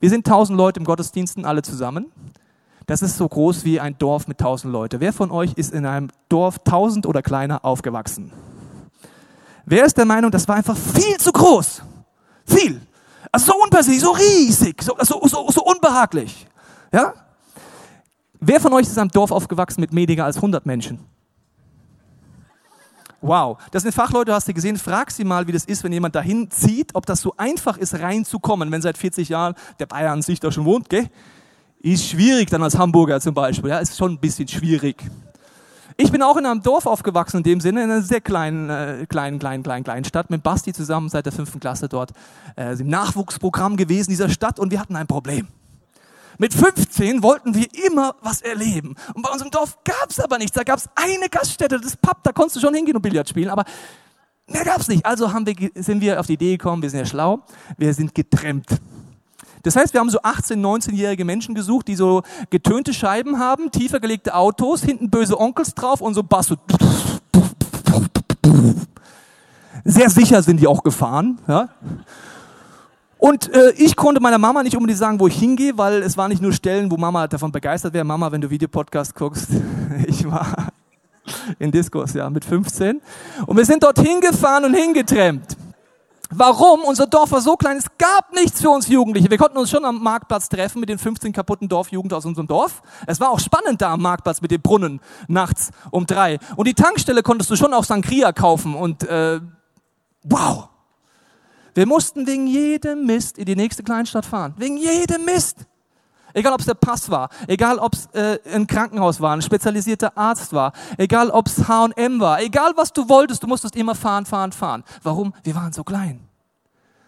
[0.00, 2.06] Wir sind tausend Leute im Gottesdiensten, alle zusammen.
[2.86, 5.00] Das ist so groß wie ein Dorf mit tausend Leuten.
[5.00, 8.32] Wer von euch ist in einem Dorf tausend oder kleiner aufgewachsen?
[9.66, 11.82] Wer ist der Meinung, das war einfach viel zu groß?
[12.46, 12.80] Viel.
[13.30, 16.46] Also so unpersönlich, so riesig, so, so, so, so unbehaglich.
[16.90, 17.12] Ja?
[18.40, 21.00] Wer von euch ist einem Dorf aufgewachsen mit weniger als 100 Menschen?
[23.20, 24.76] Wow, das sind Fachleute, hast du gesehen.
[24.76, 27.98] Frag sie mal, wie das ist, wenn jemand dahin zieht, ob das so einfach ist,
[27.98, 31.08] reinzukommen, wenn seit 40 Jahren der Bayer an sich da schon wohnt, gell?
[31.80, 35.04] Ist schwierig dann als Hamburger zum Beispiel, ja, ist schon ein bisschen schwierig.
[35.96, 39.04] Ich bin auch in einem Dorf aufgewachsen, in dem Sinne, in einer sehr kleinen, äh,
[39.08, 42.12] kleinen, kleinen, kleinen, kleinen Stadt, mit Basti zusammen seit der fünften Klasse dort
[42.56, 45.48] äh, im Nachwuchsprogramm gewesen dieser Stadt und wir hatten ein Problem.
[46.38, 48.94] Mit 15 wollten wir immer was erleben.
[49.12, 50.52] Und bei unserem Dorf gab es aber nichts.
[50.52, 53.50] Da gab es eine Gaststätte, das Pub, da konntest du schon hingehen und Billard spielen,
[53.50, 53.64] aber
[54.46, 55.04] mehr gab es nicht.
[55.04, 57.40] Also haben wir, sind wir auf die Idee gekommen, wir sind ja schlau,
[57.76, 58.66] wir sind getrennt.
[59.64, 63.98] Das heißt, wir haben so 18-, 19-jährige Menschen gesucht, die so getönte Scheiben haben, tiefer
[63.98, 66.46] gelegte Autos, hinten böse Onkels drauf und so Bass.
[66.46, 66.56] So
[69.84, 71.40] Sehr sicher sind die auch gefahren.
[71.48, 71.68] Ja?
[73.18, 76.30] Und äh, ich konnte meiner Mama nicht unbedingt sagen, wo ich hingehe, weil es waren
[76.30, 78.04] nicht nur Stellen, wo Mama davon begeistert wäre.
[78.04, 79.48] Mama, wenn du Videopodcast guckst,
[80.06, 80.68] ich war
[81.58, 83.00] in Diskurs, ja, mit 15.
[83.46, 85.56] Und wir sind dort hingefahren und hingetrennt.
[86.30, 86.84] Warum?
[86.84, 89.30] Unser Dorf war so klein, es gab nichts für uns Jugendliche.
[89.30, 92.82] Wir konnten uns schon am Marktplatz treffen mit den 15 kaputten Dorfjugend aus unserem Dorf.
[93.06, 96.38] Es war auch spannend da am Marktplatz mit dem Brunnen nachts um drei.
[96.56, 99.40] Und die Tankstelle konntest du schon auch Sangria kaufen und äh,
[100.22, 100.68] wow,
[101.78, 104.52] wir mussten wegen jedem Mist in die nächste Kleinstadt fahren.
[104.56, 105.58] Wegen jedem Mist.
[106.34, 110.18] Egal, ob es der Pass war, egal, ob es äh, ein Krankenhaus war, ein spezialisierter
[110.18, 114.26] Arzt war, egal, ob es H&M war, egal, was du wolltest, du musstest immer fahren,
[114.26, 114.82] fahren, fahren.
[115.04, 115.32] Warum?
[115.44, 116.18] Wir waren so klein.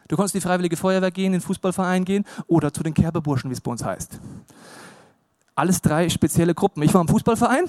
[0.07, 3.51] Du konntest in die Freiwillige Feuerwehr gehen, in den Fußballverein gehen oder zu den Kerbeburschen,
[3.51, 4.21] wie es bei uns heißt.
[5.57, 6.85] Alles drei spezielle Gruppen.
[6.85, 7.65] Ich war im Fußballverein,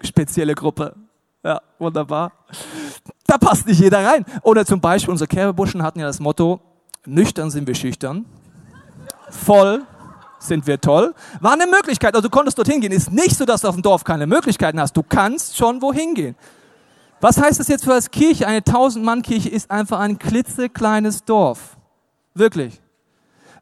[0.00, 0.96] spezielle Gruppe.
[1.44, 2.32] Ja, wunderbar.
[3.32, 4.26] Da passt nicht jeder rein.
[4.42, 6.60] Oder zum Beispiel unsere Kerbebuschen hatten ja das Motto,
[7.06, 8.26] nüchtern sind wir schüchtern,
[9.30, 9.86] voll
[10.38, 11.14] sind wir toll.
[11.40, 12.92] War eine Möglichkeit, also du konntest dorthin gehen.
[12.92, 14.94] Ist nicht so, dass du auf dem Dorf keine Möglichkeiten hast.
[14.98, 16.36] Du kannst schon wohin gehen.
[17.22, 18.46] Was heißt das jetzt für als Kirche?
[18.46, 21.78] Eine 1000-Mann-Kirche ist einfach ein klitzekleines Dorf.
[22.34, 22.82] Wirklich.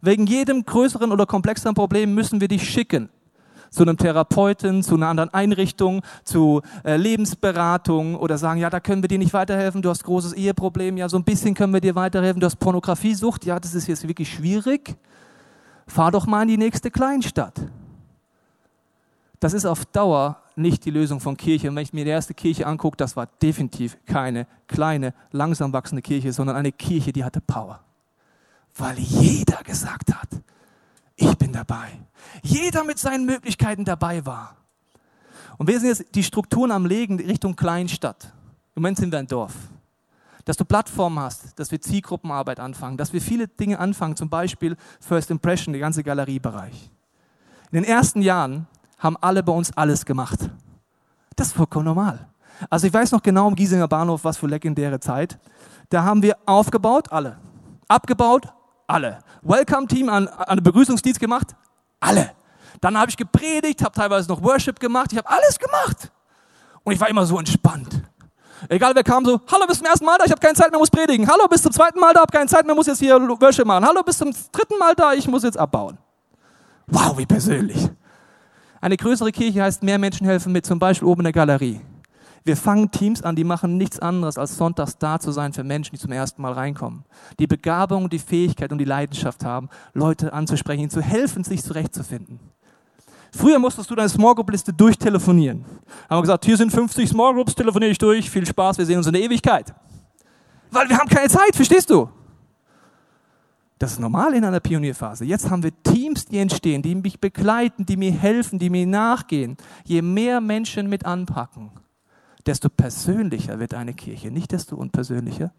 [0.01, 3.09] Wegen jedem größeren oder komplexeren Problem müssen wir dich schicken
[3.71, 9.03] zu einem Therapeuten, zu einer anderen Einrichtung, zu äh, Lebensberatung oder sagen, ja, da können
[9.03, 11.95] wir dir nicht weiterhelfen, du hast großes Eheproblem, ja, so ein bisschen können wir dir
[11.95, 14.97] weiterhelfen, du hast Pornografiesucht, ja, das ist jetzt wirklich schwierig.
[15.87, 17.55] Fahr doch mal in die nächste Kleinstadt.
[19.41, 21.69] Das ist auf Dauer nicht die Lösung von Kirche.
[21.69, 26.03] Und wenn ich mir die erste Kirche angucke, das war definitiv keine kleine, langsam wachsende
[26.03, 27.81] Kirche, sondern eine Kirche, die hatte Power.
[28.77, 30.29] Weil jeder gesagt hat,
[31.21, 31.89] ich bin dabei.
[32.43, 34.57] Jeder mit seinen Möglichkeiten dabei war.
[35.59, 38.33] Und wir sind jetzt die Strukturen am Legen Richtung Kleinstadt.
[38.75, 39.53] Im Moment sind wir ein Dorf.
[40.47, 44.77] Dass du Plattformen hast, dass wir Zielgruppenarbeit anfangen, dass wir viele Dinge anfangen, zum Beispiel
[45.01, 46.91] First Impression, der ganze Galeriebereich.
[47.71, 48.67] In den ersten Jahren
[48.99, 50.51] haben alle bei uns alles gemacht.
[51.37, 52.29] Das ist vollkommen normal.
[52.71, 55.39] Also ich weiß noch genau im Giesinger Bahnhof, was für legendäre Zeit.
[55.91, 57.39] Da haben wir aufgebaut, alle.
[57.89, 58.53] Abgebaut,
[58.91, 59.19] alle.
[59.43, 61.55] Welcome-Team an, an den Begrüßungsdienst gemacht?
[62.01, 62.33] Alle.
[62.81, 66.11] Dann habe ich gepredigt, habe teilweise noch Worship gemacht, ich habe alles gemacht.
[66.83, 68.03] Und ich war immer so entspannt.
[68.69, 70.79] Egal wer kam, so, hallo, bis zum ersten Mal da, ich habe keine Zeit mehr,
[70.79, 71.27] muss predigen.
[71.27, 73.85] Hallo, bis zum zweiten Mal da, habe keine Zeit mehr, muss jetzt hier Worship machen.
[73.87, 75.99] Hallo, bis zum dritten Mal da, ich muss jetzt abbauen.
[76.87, 77.89] Wow, wie persönlich.
[78.81, 81.81] Eine größere Kirche heißt, mehr Menschen helfen mit, zum Beispiel oben in der Galerie.
[82.45, 85.95] Wir fangen Teams an, die machen nichts anderes, als sonntags da zu sein für Menschen,
[85.95, 87.05] die zum ersten Mal reinkommen.
[87.39, 92.41] Die Begabung, die Fähigkeit und die Leidenschaft haben, Leute anzusprechen, ihnen zu helfen, sich zurechtzufinden.
[93.33, 95.65] Früher musstest du deine Small Group Liste durchtelefonieren.
[96.09, 98.97] Haben wir gesagt, hier sind 50 Small Groups, telefoniere ich durch, viel Spaß, wir sehen
[98.97, 99.75] uns in der Ewigkeit.
[100.71, 102.09] Weil wir haben keine Zeit, verstehst du?
[103.79, 105.25] Das ist normal in einer Pionierphase.
[105.25, 109.57] Jetzt haben wir Teams, die entstehen, die mich begleiten, die mir helfen, die mir nachgehen.
[109.85, 111.71] Je mehr Menschen mit anpacken,
[112.51, 115.53] desto persönlicher wird eine Kirche, nicht desto unpersönlicher.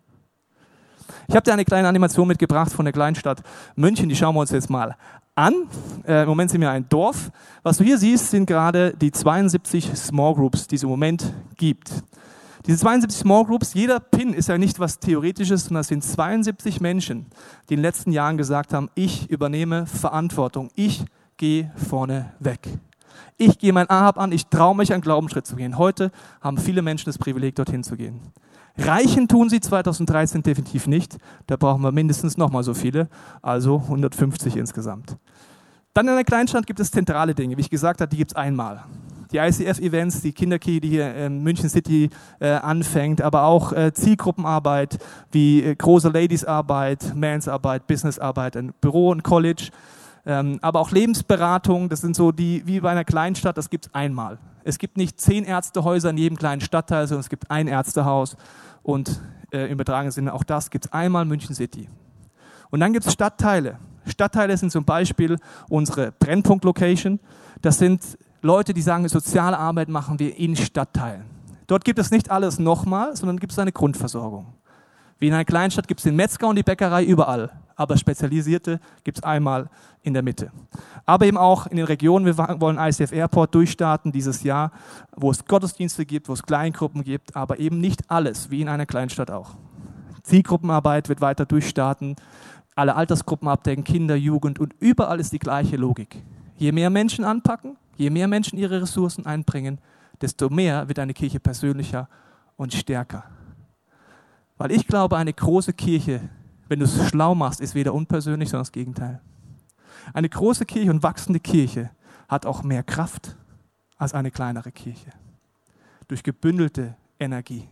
[1.29, 3.41] Ich habe dir eine kleine Animation mitgebracht von der Kleinstadt
[3.75, 4.97] München, die schauen wir uns jetzt mal
[5.33, 5.53] an.
[6.05, 7.31] Äh, Im Moment sind wir ein Dorf.
[7.63, 11.91] Was du hier siehst, sind gerade die 72 Small Groups, die es im Moment gibt.
[12.65, 16.81] Diese 72 Small Groups, jeder Pin ist ja nicht was Theoretisches, sondern es sind 72
[16.81, 17.27] Menschen,
[17.69, 21.05] die in den letzten Jahren gesagt haben, ich übernehme Verantwortung, ich
[21.37, 22.67] gehe vorne weg.
[23.37, 25.77] Ich gehe mein Ahab an, ich traue mich, einen Glaubensschritt zu gehen.
[25.77, 28.19] Heute haben viele Menschen das Privileg, dorthin zu gehen.
[28.77, 31.17] Reichen tun sie 2013 definitiv nicht.
[31.47, 33.09] Da brauchen wir mindestens nochmal so viele,
[33.41, 35.17] also 150 insgesamt.
[35.93, 37.57] Dann in der Kleinstadt gibt es zentrale Dinge.
[37.57, 38.83] Wie ich gesagt habe, die gibt es einmal.
[39.31, 44.99] Die ICF-Events, die Kinderkey, die hier in München City äh, anfängt, aber auch äh, Zielgruppenarbeit
[45.31, 49.69] wie äh, große Ladies-Arbeit, Mans-Arbeit, Business-Arbeit, ein Büro, ein College,
[50.25, 51.89] ähm, aber auch Lebensberatung.
[51.89, 54.39] Das sind so die, wie bei einer Kleinstadt, das gibt es einmal.
[54.63, 58.37] Es gibt nicht zehn Ärztehäuser in jedem kleinen Stadtteil, sondern es gibt ein Ärztehaus
[58.83, 61.89] und äh, im übertragenen Sinne auch das gibt es einmal München City.
[62.69, 63.77] Und dann gibt es Stadtteile.
[64.05, 65.37] Stadtteile sind zum Beispiel
[65.69, 67.19] unsere Brennpunkt-Location.
[67.61, 71.25] Das sind Leute, die sagen, soziale Arbeit machen wir in Stadtteilen.
[71.67, 74.53] Dort gibt es nicht alles nochmal, sondern gibt es eine Grundversorgung.
[75.21, 79.19] Wie in einer Kleinstadt gibt es den Metzger und die Bäckerei überall, aber spezialisierte gibt
[79.19, 79.69] es einmal
[80.01, 80.51] in der Mitte.
[81.05, 84.71] Aber eben auch in den Regionen, wir wollen ICF Airport durchstarten dieses Jahr,
[85.15, 88.87] wo es Gottesdienste gibt, wo es Kleingruppen gibt, aber eben nicht alles, wie in einer
[88.87, 89.51] Kleinstadt auch.
[90.23, 92.15] Zielgruppenarbeit wird weiter durchstarten,
[92.73, 96.23] alle Altersgruppen abdecken, Kinder, Jugend und überall ist die gleiche Logik.
[96.57, 99.77] Je mehr Menschen anpacken, je mehr Menschen ihre Ressourcen einbringen,
[100.19, 102.09] desto mehr wird eine Kirche persönlicher
[102.57, 103.25] und stärker.
[104.61, 106.21] Weil ich glaube, eine große Kirche,
[106.67, 109.19] wenn du es schlau machst, ist weder unpersönlich, sondern das Gegenteil.
[110.13, 111.89] Eine große Kirche und wachsende Kirche
[112.29, 113.35] hat auch mehr Kraft
[113.97, 115.09] als eine kleinere Kirche.
[116.07, 117.67] Durch gebündelte Energie.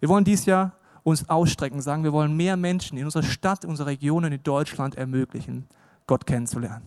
[0.00, 3.70] Wir wollen dieses Jahr uns ausstrecken, sagen, wir wollen mehr Menschen in unserer Stadt, in
[3.70, 5.66] unserer Region und in Deutschland ermöglichen,
[6.06, 6.84] Gott kennenzulernen.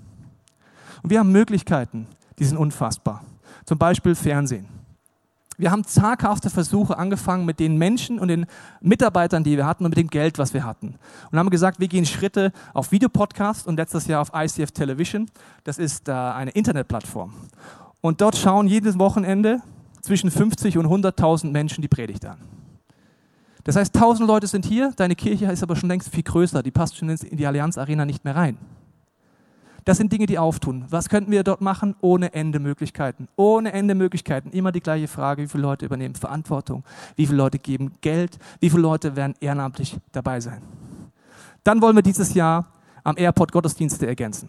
[1.02, 2.06] Und wir haben Möglichkeiten,
[2.38, 3.26] die sind unfassbar.
[3.66, 4.68] Zum Beispiel Fernsehen.
[5.64, 8.48] Wir haben zaghafte Versuche angefangen mit den Menschen und den
[8.82, 10.96] Mitarbeitern, die wir hatten und mit dem Geld, was wir hatten.
[11.32, 15.32] Und haben gesagt, wir gehen Schritte auf Videopodcast und letztes Jahr auf ICF Television.
[15.64, 17.34] Das ist äh, eine Internetplattform.
[18.02, 19.62] Und dort schauen jedes Wochenende
[20.02, 22.40] zwischen 50 und 100.000 Menschen die Predigt an.
[23.64, 26.72] Das heißt, 1000 Leute sind hier, deine Kirche ist aber schon längst viel größer, die
[26.72, 28.58] passt schon in die Allianz Arena nicht mehr rein.
[29.86, 30.86] Das sind Dinge, die auftun.
[30.90, 31.96] Was könnten wir dort machen?
[32.00, 33.28] Ohne Ende Möglichkeiten.
[33.36, 34.50] Ohne Ende Möglichkeiten.
[34.52, 36.84] Immer die gleiche Frage, wie viele Leute übernehmen Verantwortung?
[37.16, 38.40] Wie viele Leute geben Geld?
[38.60, 40.62] Wie viele Leute werden ehrenamtlich dabei sein?
[41.64, 42.68] Dann wollen wir dieses Jahr
[43.04, 44.48] am Airport Gottesdienste ergänzen.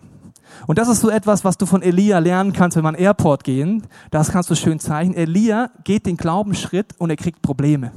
[0.66, 3.42] Und das ist so etwas, was du von Elia lernen kannst, wenn wir an Airport
[3.42, 3.82] gehen.
[4.10, 5.16] Das kannst du schön zeichnen.
[5.16, 7.92] Elia geht den Glaubensschritt und er kriegt Probleme.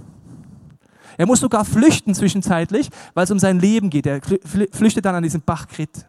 [1.17, 4.06] Er muss sogar flüchten zwischenzeitlich, weil es um sein Leben geht.
[4.06, 6.06] Er flüchtet dann an diesen Bach Krit.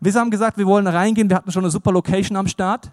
[0.00, 1.28] Wir haben gesagt, wir wollen reingehen.
[1.28, 2.90] Wir hatten schon eine super Location am Start.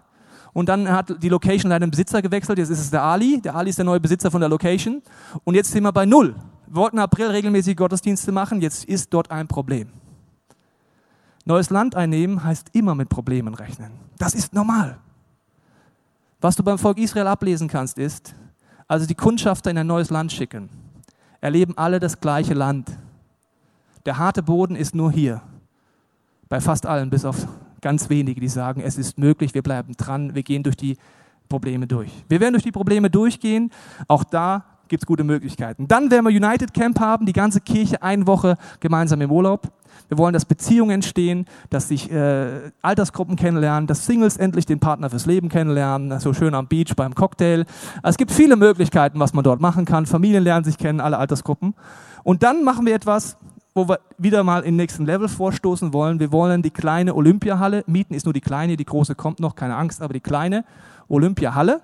[0.52, 2.58] Und dann hat die Location leider den Besitzer gewechselt.
[2.58, 3.40] Jetzt ist es der Ali.
[3.40, 5.02] Der Ali ist der neue Besitzer von der Location.
[5.42, 6.36] Und jetzt sind wir bei Null.
[6.66, 8.60] Wir wollten im April regelmäßig Gottesdienste machen.
[8.60, 9.88] Jetzt ist dort ein Problem.
[11.44, 13.90] Neues Land einnehmen heißt immer mit Problemen rechnen.
[14.16, 14.98] Das ist normal.
[16.40, 18.34] Was du beim Volk Israel ablesen kannst, ist,
[18.86, 20.68] also die Kundschafter in ein neues Land schicken,
[21.40, 22.90] erleben alle das gleiche Land.
[24.06, 25.42] Der harte Boden ist nur hier
[26.54, 27.48] bei fast allen, bis auf
[27.80, 30.96] ganz wenige, die sagen, es ist möglich, wir bleiben dran, wir gehen durch die
[31.48, 32.12] Probleme durch.
[32.28, 33.72] Wir werden durch die Probleme durchgehen,
[34.06, 35.88] auch da gibt es gute Möglichkeiten.
[35.88, 39.72] Dann werden wir United Camp haben, die ganze Kirche eine Woche gemeinsam im Urlaub.
[40.06, 45.10] Wir wollen, dass Beziehungen entstehen, dass sich äh, Altersgruppen kennenlernen, dass Singles endlich den Partner
[45.10, 47.64] fürs Leben kennenlernen, so schön am Beach beim Cocktail.
[47.96, 50.06] Also es gibt viele Möglichkeiten, was man dort machen kann.
[50.06, 51.74] Familien lernen sich kennen, alle Altersgruppen.
[52.22, 53.38] Und dann machen wir etwas,
[53.74, 56.20] wo wir wieder mal im nächsten Level vorstoßen wollen.
[56.20, 59.76] Wir wollen die kleine Olympiahalle mieten, ist nur die kleine, die große kommt noch, keine
[59.76, 60.64] Angst, aber die kleine
[61.08, 61.80] Olympiahalle.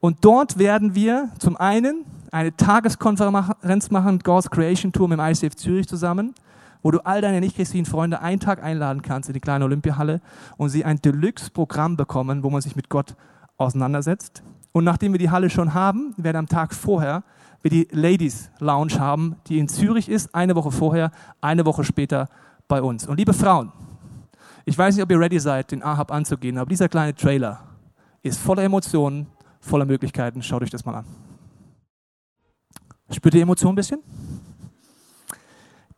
[0.00, 5.56] Und dort werden wir zum einen eine Tageskonferenz machen mit God's Creation Tour im ICF
[5.56, 6.34] Zürich zusammen,
[6.82, 10.22] wo du all deine nicht-christlichen Freunde einen Tag einladen kannst in die kleine Olympiahalle
[10.56, 13.14] und sie ein Deluxe-Programm bekommen, wo man sich mit Gott
[13.58, 14.42] auseinandersetzt.
[14.72, 17.24] Und nachdem wir die Halle schon haben, werden am Tag vorher
[17.62, 22.28] wir die Ladies Lounge haben, die in Zürich ist, eine Woche vorher, eine Woche später
[22.68, 23.06] bei uns.
[23.06, 23.72] Und liebe Frauen,
[24.64, 27.60] ich weiß nicht, ob ihr ready seid, den Ahab anzugehen, aber dieser kleine Trailer
[28.22, 29.26] ist voller Emotionen,
[29.60, 30.42] voller Möglichkeiten.
[30.42, 31.04] Schaut euch das mal an.
[33.10, 34.00] Spürt ihr Emotionen ein bisschen?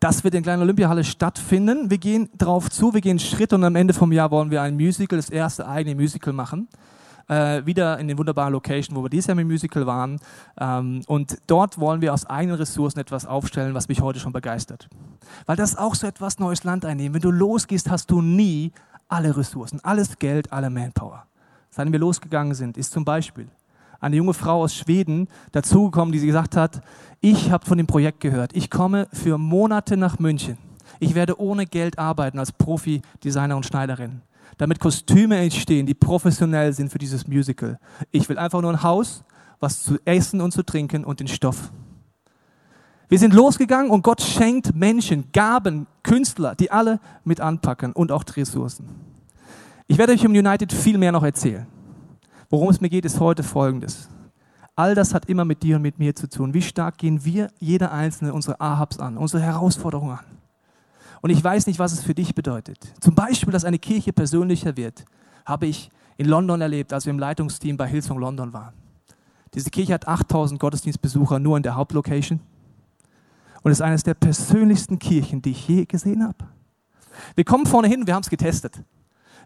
[0.00, 1.90] Das wird in der kleinen Olympiahalle stattfinden.
[1.90, 4.74] Wir gehen darauf zu, wir gehen Schritt und am Ende vom Jahr wollen wir ein
[4.74, 6.68] Musical, das erste eigene Musical machen.
[7.32, 10.20] Äh, wieder in den wunderbaren Location, wo wir dieses Jahr mit dem Musical waren.
[10.60, 14.88] Ähm, und dort wollen wir aus eigenen Ressourcen etwas aufstellen, was mich heute schon begeistert.
[15.46, 17.14] Weil das ist auch so etwas neues Land einnehmen.
[17.14, 18.72] Wenn du losgehst, hast du nie
[19.08, 21.26] alle Ressourcen, alles Geld, alle Manpower.
[21.70, 23.48] Seitdem wir losgegangen sind, ist zum Beispiel
[24.00, 26.82] eine junge Frau aus Schweden dazugekommen, die sie gesagt hat,
[27.20, 28.54] ich habe von dem Projekt gehört.
[28.54, 30.58] Ich komme für Monate nach München.
[30.98, 34.22] Ich werde ohne Geld arbeiten als Profi-Designer und Schneiderin,
[34.58, 37.78] damit Kostüme entstehen, die professionell sind für dieses Musical.
[38.10, 39.24] Ich will einfach nur ein Haus,
[39.60, 41.72] was zu essen und zu trinken und den Stoff.
[43.08, 48.24] Wir sind losgegangen und Gott schenkt Menschen, Gaben, Künstler, die alle mit anpacken und auch
[48.34, 48.88] Ressourcen.
[49.86, 51.66] Ich werde euch um United viel mehr noch erzählen.
[52.48, 54.08] Worum es mir geht, ist heute Folgendes.
[54.74, 56.54] All das hat immer mit dir und mit mir zu tun.
[56.54, 60.41] Wie stark gehen wir, jeder Einzelne, unsere Ahabs an, unsere Herausforderungen an?
[61.22, 62.78] Und ich weiß nicht, was es für dich bedeutet.
[63.00, 65.04] Zum Beispiel, dass eine Kirche persönlicher wird,
[65.46, 68.74] habe ich in London erlebt, als wir im Leitungsteam bei Hillsong London waren.
[69.54, 72.40] Diese Kirche hat 8000 Gottesdienstbesucher nur in der Hauptlocation
[73.62, 76.44] und ist eines der persönlichsten Kirchen, die ich je gesehen habe.
[77.36, 78.82] Wir kommen vorne hin, wir haben es getestet.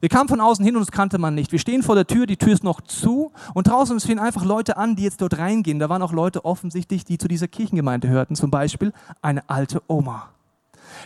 [0.01, 1.53] Wir kamen von außen hin und das kannte man nicht.
[1.53, 4.77] Wir stehen vor der Tür, die Tür ist noch zu und draußen stehen einfach Leute
[4.77, 5.79] an, die jetzt dort reingehen.
[5.79, 8.35] Da waren auch Leute offensichtlich, die zu dieser Kirchengemeinde hörten.
[8.35, 10.31] Zum Beispiel eine alte Oma.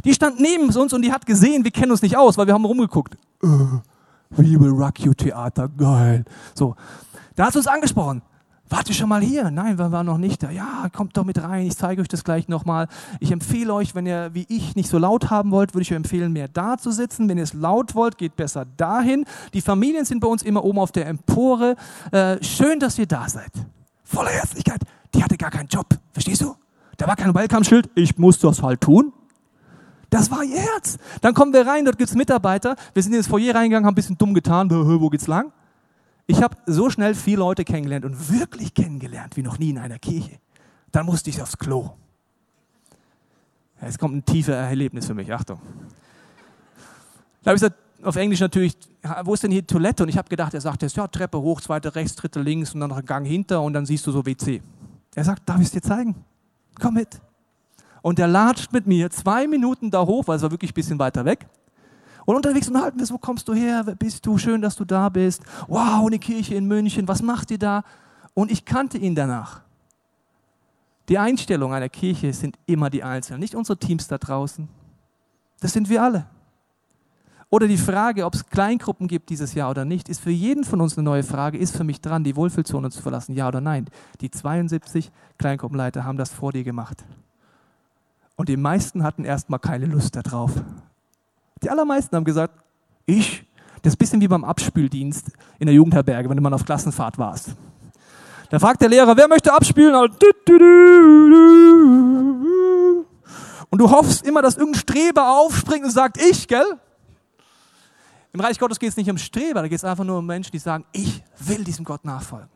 [0.05, 2.55] Die stand neben uns und die hat gesehen, wir kennen uns nicht aus, weil wir
[2.55, 3.16] haben rumgeguckt.
[3.43, 3.81] Uh,
[4.31, 6.25] we will rock you Theater, geil.
[6.55, 6.77] So,
[7.37, 8.23] da hat sie uns angesprochen.
[8.71, 9.51] Wart ihr schon mal hier?
[9.51, 10.51] Nein, wir waren noch nicht da.
[10.51, 12.87] Ja, kommt doch mit rein, ich zeige euch das gleich nochmal.
[13.19, 15.97] Ich empfehle euch, wenn ihr wie ich nicht so laut haben wollt, würde ich euch
[15.97, 17.29] empfehlen, mehr da zu sitzen.
[17.29, 19.25] Wenn ihr es laut wollt, geht besser dahin.
[19.55, 21.75] Die Familien sind bei uns immer oben auf der Empore.
[22.12, 23.51] Äh, schön, dass ihr da seid.
[24.05, 24.83] Voller Herzlichkeit.
[25.14, 25.88] Die hatte gar keinen Job.
[26.12, 26.55] Verstehst du?
[26.97, 27.90] Da war kein Welcome-Schild.
[27.97, 29.12] Ich muss das halt tun.
[30.11, 30.99] Das war ihr Herz.
[31.20, 32.77] Dann kommen wir rein, dort gibt es Mitarbeiter.
[32.92, 34.68] Wir sind ins Foyer reingegangen, haben ein bisschen dumm getan.
[34.70, 35.53] Wo geht's lang?
[36.27, 39.99] Ich habe so schnell viele Leute kennengelernt und wirklich kennengelernt wie noch nie in einer
[39.99, 40.38] Kirche.
[40.92, 41.90] Dann musste ich aufs Klo.
[43.81, 45.33] Jetzt kommt ein tiefer Erlebnis für mich.
[45.33, 45.61] Achtung.
[47.42, 48.77] Da habe ich gesagt, auf Englisch natürlich,
[49.25, 50.03] wo ist denn hier die Toilette?
[50.03, 52.81] Und ich habe gedacht, er sagt jetzt, ja, Treppe hoch, zweite rechts, dritte links und
[52.81, 54.61] dann noch ein Gang hinter und dann siehst du so WC.
[55.14, 56.14] Er sagt, darf ich es dir zeigen?
[56.81, 57.20] Komm mit.
[58.03, 60.99] Und er latscht mit mir zwei Minuten da hoch, weil es war wirklich ein bisschen
[60.99, 61.47] weiter weg.
[62.25, 63.83] Und unterwegs unterhalten wir, wo kommst du her?
[63.85, 64.39] Wer bist du?
[64.39, 65.43] Schön, dass du da bist.
[65.69, 67.09] Wow, eine Kirche in München.
[67.09, 67.83] Was macht ihr da?
[68.35, 69.63] Und ich kannte ihn danach.
[71.09, 74.69] Die Einstellung einer Kirche sind immer die Einzelnen, nicht unsere Teams da draußen.
[75.59, 76.27] Das sind wir alle.
[77.51, 80.81] Oder die Frage, ob es Kleingruppen gibt dieses Jahr oder nicht, ist für jeden von
[80.81, 81.59] uns eine neue Frage.
[81.59, 83.87] Ist für mich dran, die Wohlfühlzone zu verlassen, ja oder nein?
[84.21, 87.05] Die 72 Kleingruppenleiter haben das vor dir gemacht.
[88.40, 90.53] Und die meisten hatten erstmal keine Lust darauf.
[91.62, 92.55] Die allermeisten haben gesagt,
[93.05, 93.44] ich.
[93.83, 97.18] Das ist ein bisschen wie beim Abspüldienst in der Jugendherberge, wenn du mal auf Klassenfahrt
[97.18, 97.50] warst.
[98.48, 99.94] Da fragt der Lehrer, wer möchte abspülen?
[103.68, 106.64] Und du hoffst immer, dass irgendein Streber aufspringt und sagt, ich, gell?
[108.33, 110.53] Im Reich Gottes geht es nicht um Streber, da geht es einfach nur um Menschen,
[110.53, 112.48] die sagen, ich will diesem Gott nachfolgen.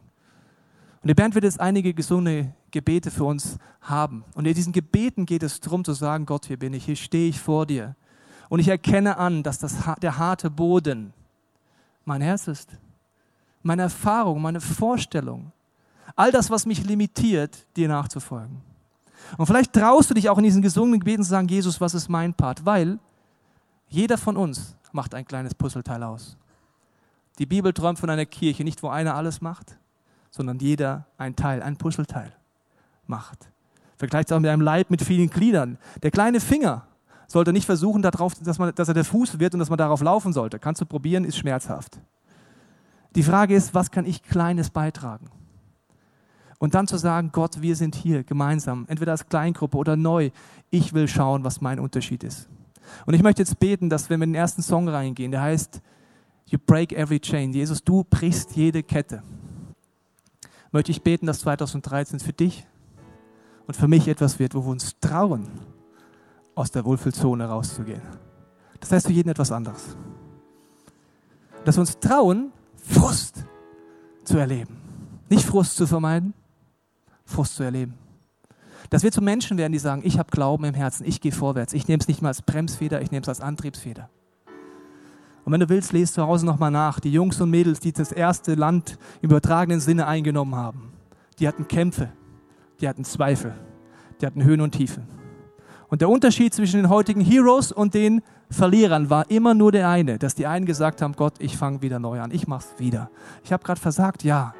[1.02, 4.24] Und die Band wird jetzt einige gesunde Gebete für uns haben.
[4.34, 7.28] Und in diesen Gebeten geht es darum zu sagen, Gott, hier bin ich, hier stehe
[7.28, 7.94] ich vor dir.
[8.48, 11.14] Und ich erkenne an, dass das, der harte Boden
[12.04, 12.70] mein Herz ist.
[13.62, 15.52] Meine Erfahrung, meine Vorstellung.
[16.16, 18.60] All das, was mich limitiert, dir nachzufolgen.
[19.38, 22.08] Und vielleicht traust du dich auch in diesen gesungenen Gebeten zu sagen, Jesus, was ist
[22.08, 22.66] mein Part?
[22.66, 22.98] Weil
[23.88, 26.36] jeder von uns macht ein kleines Puzzleteil aus.
[27.38, 29.78] Die Bibel träumt von einer Kirche, nicht wo einer alles macht,
[30.32, 32.32] sondern jeder ein Teil, ein Puzzleteil
[33.08, 33.50] macht.
[33.96, 35.78] Vergleicht es auch mit einem Leib mit vielen Gliedern.
[36.02, 36.86] Der kleine Finger
[37.26, 40.02] sollte nicht versuchen, darauf, dass, man, dass er der Fuß wird und dass man darauf
[40.02, 40.58] laufen sollte.
[40.58, 41.98] Kannst du probieren, ist schmerzhaft.
[43.14, 45.30] Die Frage ist, was kann ich Kleines beitragen?
[46.58, 50.30] Und dann zu sagen, Gott, wir sind hier gemeinsam, entweder als Kleingruppe oder neu.
[50.70, 52.48] Ich will schauen, was mein Unterschied ist.
[53.06, 55.80] Und ich möchte jetzt beten, dass wir in den ersten Song reingehen, der heißt,
[56.46, 57.52] You break every chain.
[57.52, 59.22] Jesus, du brichst jede Kette.
[60.72, 62.66] Möchte ich beten, dass 2013 für dich
[63.66, 65.48] und für mich etwas wird, wo wir uns trauen,
[66.54, 68.02] aus der Wohlfühlzone rauszugehen.
[68.80, 69.96] Das heißt für jeden etwas anderes.
[71.64, 73.44] Dass wir uns trauen, Frust
[74.24, 74.76] zu erleben.
[75.28, 76.34] Nicht Frust zu vermeiden,
[77.24, 77.94] Frust zu erleben.
[78.90, 81.72] Dass wir zu Menschen werden, die sagen, ich habe Glauben im Herzen, ich gehe vorwärts.
[81.72, 84.10] Ich nehme es nicht mal als Bremsfeder, ich nehme es als Antriebsfeder.
[85.44, 87.00] Und wenn du willst, lest zu Hause nochmal nach.
[87.00, 90.92] Die Jungs und Mädels, die das erste Land im übertragenen Sinne eingenommen haben,
[91.38, 92.12] die hatten Kämpfe,
[92.80, 93.54] die hatten Zweifel,
[94.20, 95.06] die hatten Höhen und Tiefen.
[95.88, 100.18] Und der Unterschied zwischen den heutigen Heroes und den Verlierern war immer nur der eine,
[100.18, 103.10] dass die einen gesagt haben, Gott, ich fange wieder neu an, ich mach's wieder.
[103.42, 104.54] Ich habe gerade versagt, ja,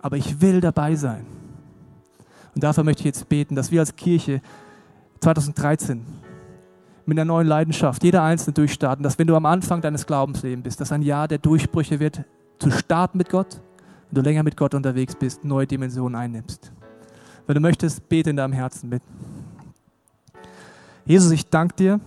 [0.00, 1.26] aber ich will dabei sein.
[2.54, 4.40] Und dafür möchte ich jetzt beten, dass wir als Kirche
[5.20, 6.04] 2013
[7.06, 10.80] mit einer neuen Leidenschaft, jeder Einzelne durchstarten, dass wenn du am Anfang deines Glaubenslebens bist,
[10.80, 12.24] dass ein Jahr der Durchbrüche wird,
[12.58, 13.60] zu starten mit Gott,
[14.10, 16.72] wenn du länger mit Gott unterwegs bist, neue Dimensionen einnimmst.
[17.50, 19.02] Wenn du möchtest, bete in deinem Herzen mit.
[21.04, 22.00] Jesus, ich danke dir,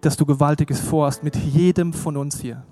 [0.00, 2.64] dass du Gewaltiges vorhast mit jedem von uns hier.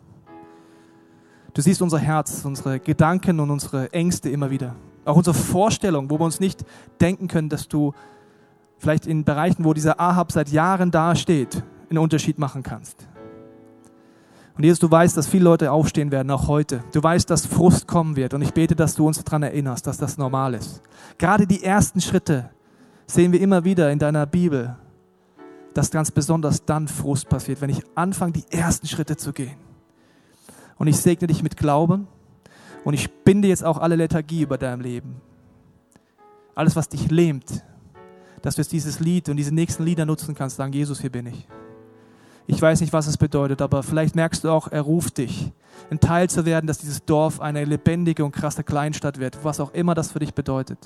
[1.54, 4.74] Du siehst unser Herz, unsere Gedanken und unsere Ängste immer wieder.
[5.04, 6.64] Auch unsere Vorstellung, wo wir uns nicht
[7.00, 7.92] denken können, dass du
[8.78, 13.07] vielleicht in Bereichen, wo dieser Ahab seit Jahren dasteht, einen Unterschied machen kannst.
[14.58, 16.82] Und Jesus, du weißt, dass viele Leute aufstehen werden, auch heute.
[16.90, 18.34] Du weißt, dass Frust kommen wird.
[18.34, 20.82] Und ich bete, dass du uns daran erinnerst, dass das normal ist.
[21.16, 22.50] Gerade die ersten Schritte
[23.06, 24.76] sehen wir immer wieder in deiner Bibel,
[25.74, 29.56] dass ganz besonders dann Frust passiert, wenn ich anfange, die ersten Schritte zu gehen.
[30.76, 32.08] Und ich segne dich mit Glauben
[32.82, 35.20] und ich binde jetzt auch alle Lethargie über deinem Leben.
[36.56, 37.64] Alles, was dich lähmt,
[38.42, 41.26] dass du jetzt dieses Lied und diese nächsten Lieder nutzen kannst, sagen, Jesus, hier bin
[41.26, 41.46] ich.
[42.50, 45.52] Ich weiß nicht, was es bedeutet, aber vielleicht merkst du auch, er ruft dich,
[45.90, 49.74] ein Teil zu werden, dass dieses Dorf eine lebendige und krasse Kleinstadt wird, was auch
[49.74, 50.78] immer das für dich bedeutet.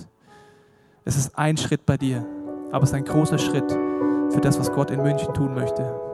[1.05, 2.27] Es ist ein Schritt bei dir,
[2.73, 6.12] aber es ist ein großer Schritt für das, was Gott in München tun möchte.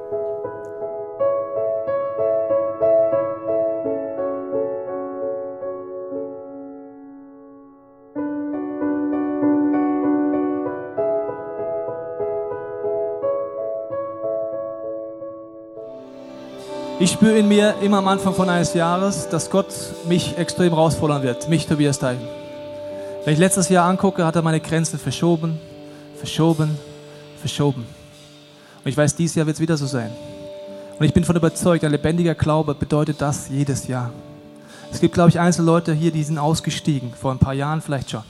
[17.00, 19.72] Ich spüre in mir immer am Anfang von eines Jahres, dass Gott
[20.08, 22.18] mich extrem herausfordern wird, mich Tobias Teil.
[23.24, 25.60] Wenn ich letztes Jahr angucke, hat er meine Grenzen verschoben,
[26.16, 26.76] verschoben,
[27.40, 27.86] verschoben.
[28.84, 30.10] Und ich weiß, dieses Jahr wird es wieder so sein.
[30.98, 34.10] Und ich bin davon überzeugt, ein lebendiger Glaube bedeutet das jedes Jahr.
[34.90, 38.10] Es gibt, glaube ich, einzelne Leute hier, die sind ausgestiegen, vor ein paar Jahren vielleicht
[38.10, 38.24] schon,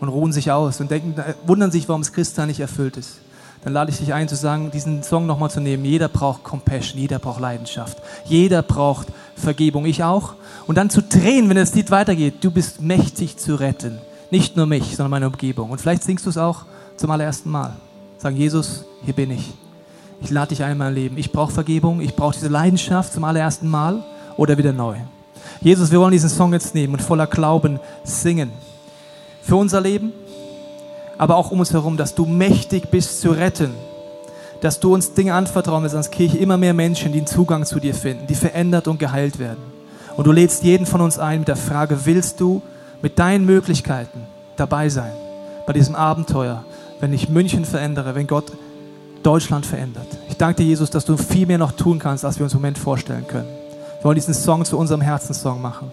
[0.00, 3.20] und ruhen sich aus und denken, wundern sich, warum das Christsein nicht erfüllt ist
[3.62, 5.84] dann lade ich dich ein zu sagen, diesen Song nochmal zu nehmen.
[5.84, 10.34] Jeder braucht Compassion, jeder braucht Leidenschaft, jeder braucht Vergebung, ich auch.
[10.66, 13.98] Und dann zu drehen, wenn das Lied weitergeht, du bist mächtig zu retten.
[14.30, 15.70] Nicht nur mich, sondern meine Umgebung.
[15.70, 16.64] Und vielleicht singst du es auch
[16.96, 17.74] zum allerersten Mal.
[18.18, 19.52] Sagen, Jesus, hier bin ich.
[20.22, 21.18] Ich lade dich ein in mein Leben.
[21.18, 24.04] Ich brauche Vergebung, ich brauche diese Leidenschaft zum allerersten Mal
[24.36, 24.96] oder wieder neu.
[25.60, 28.52] Jesus, wir wollen diesen Song jetzt nehmen und voller Glauben singen.
[29.42, 30.12] Für unser Leben,
[31.20, 33.74] aber auch um uns herum, dass du mächtig bist zu retten.
[34.62, 37.78] Dass du uns Dinge anvertrauen willst als Kirche, immer mehr Menschen, die einen Zugang zu
[37.78, 39.58] dir finden, die verändert und geheilt werden.
[40.16, 42.62] Und du lädst jeden von uns ein mit der Frage, willst du
[43.02, 44.22] mit deinen Möglichkeiten
[44.56, 45.12] dabei sein
[45.66, 46.64] bei diesem Abenteuer,
[47.00, 48.50] wenn ich München verändere, wenn Gott
[49.22, 50.08] Deutschland verändert.
[50.30, 52.60] Ich danke dir, Jesus, dass du viel mehr noch tun kannst, als wir uns im
[52.60, 53.48] Moment vorstellen können.
[53.98, 55.92] Wir wollen diesen Song zu unserem Herzenssong machen.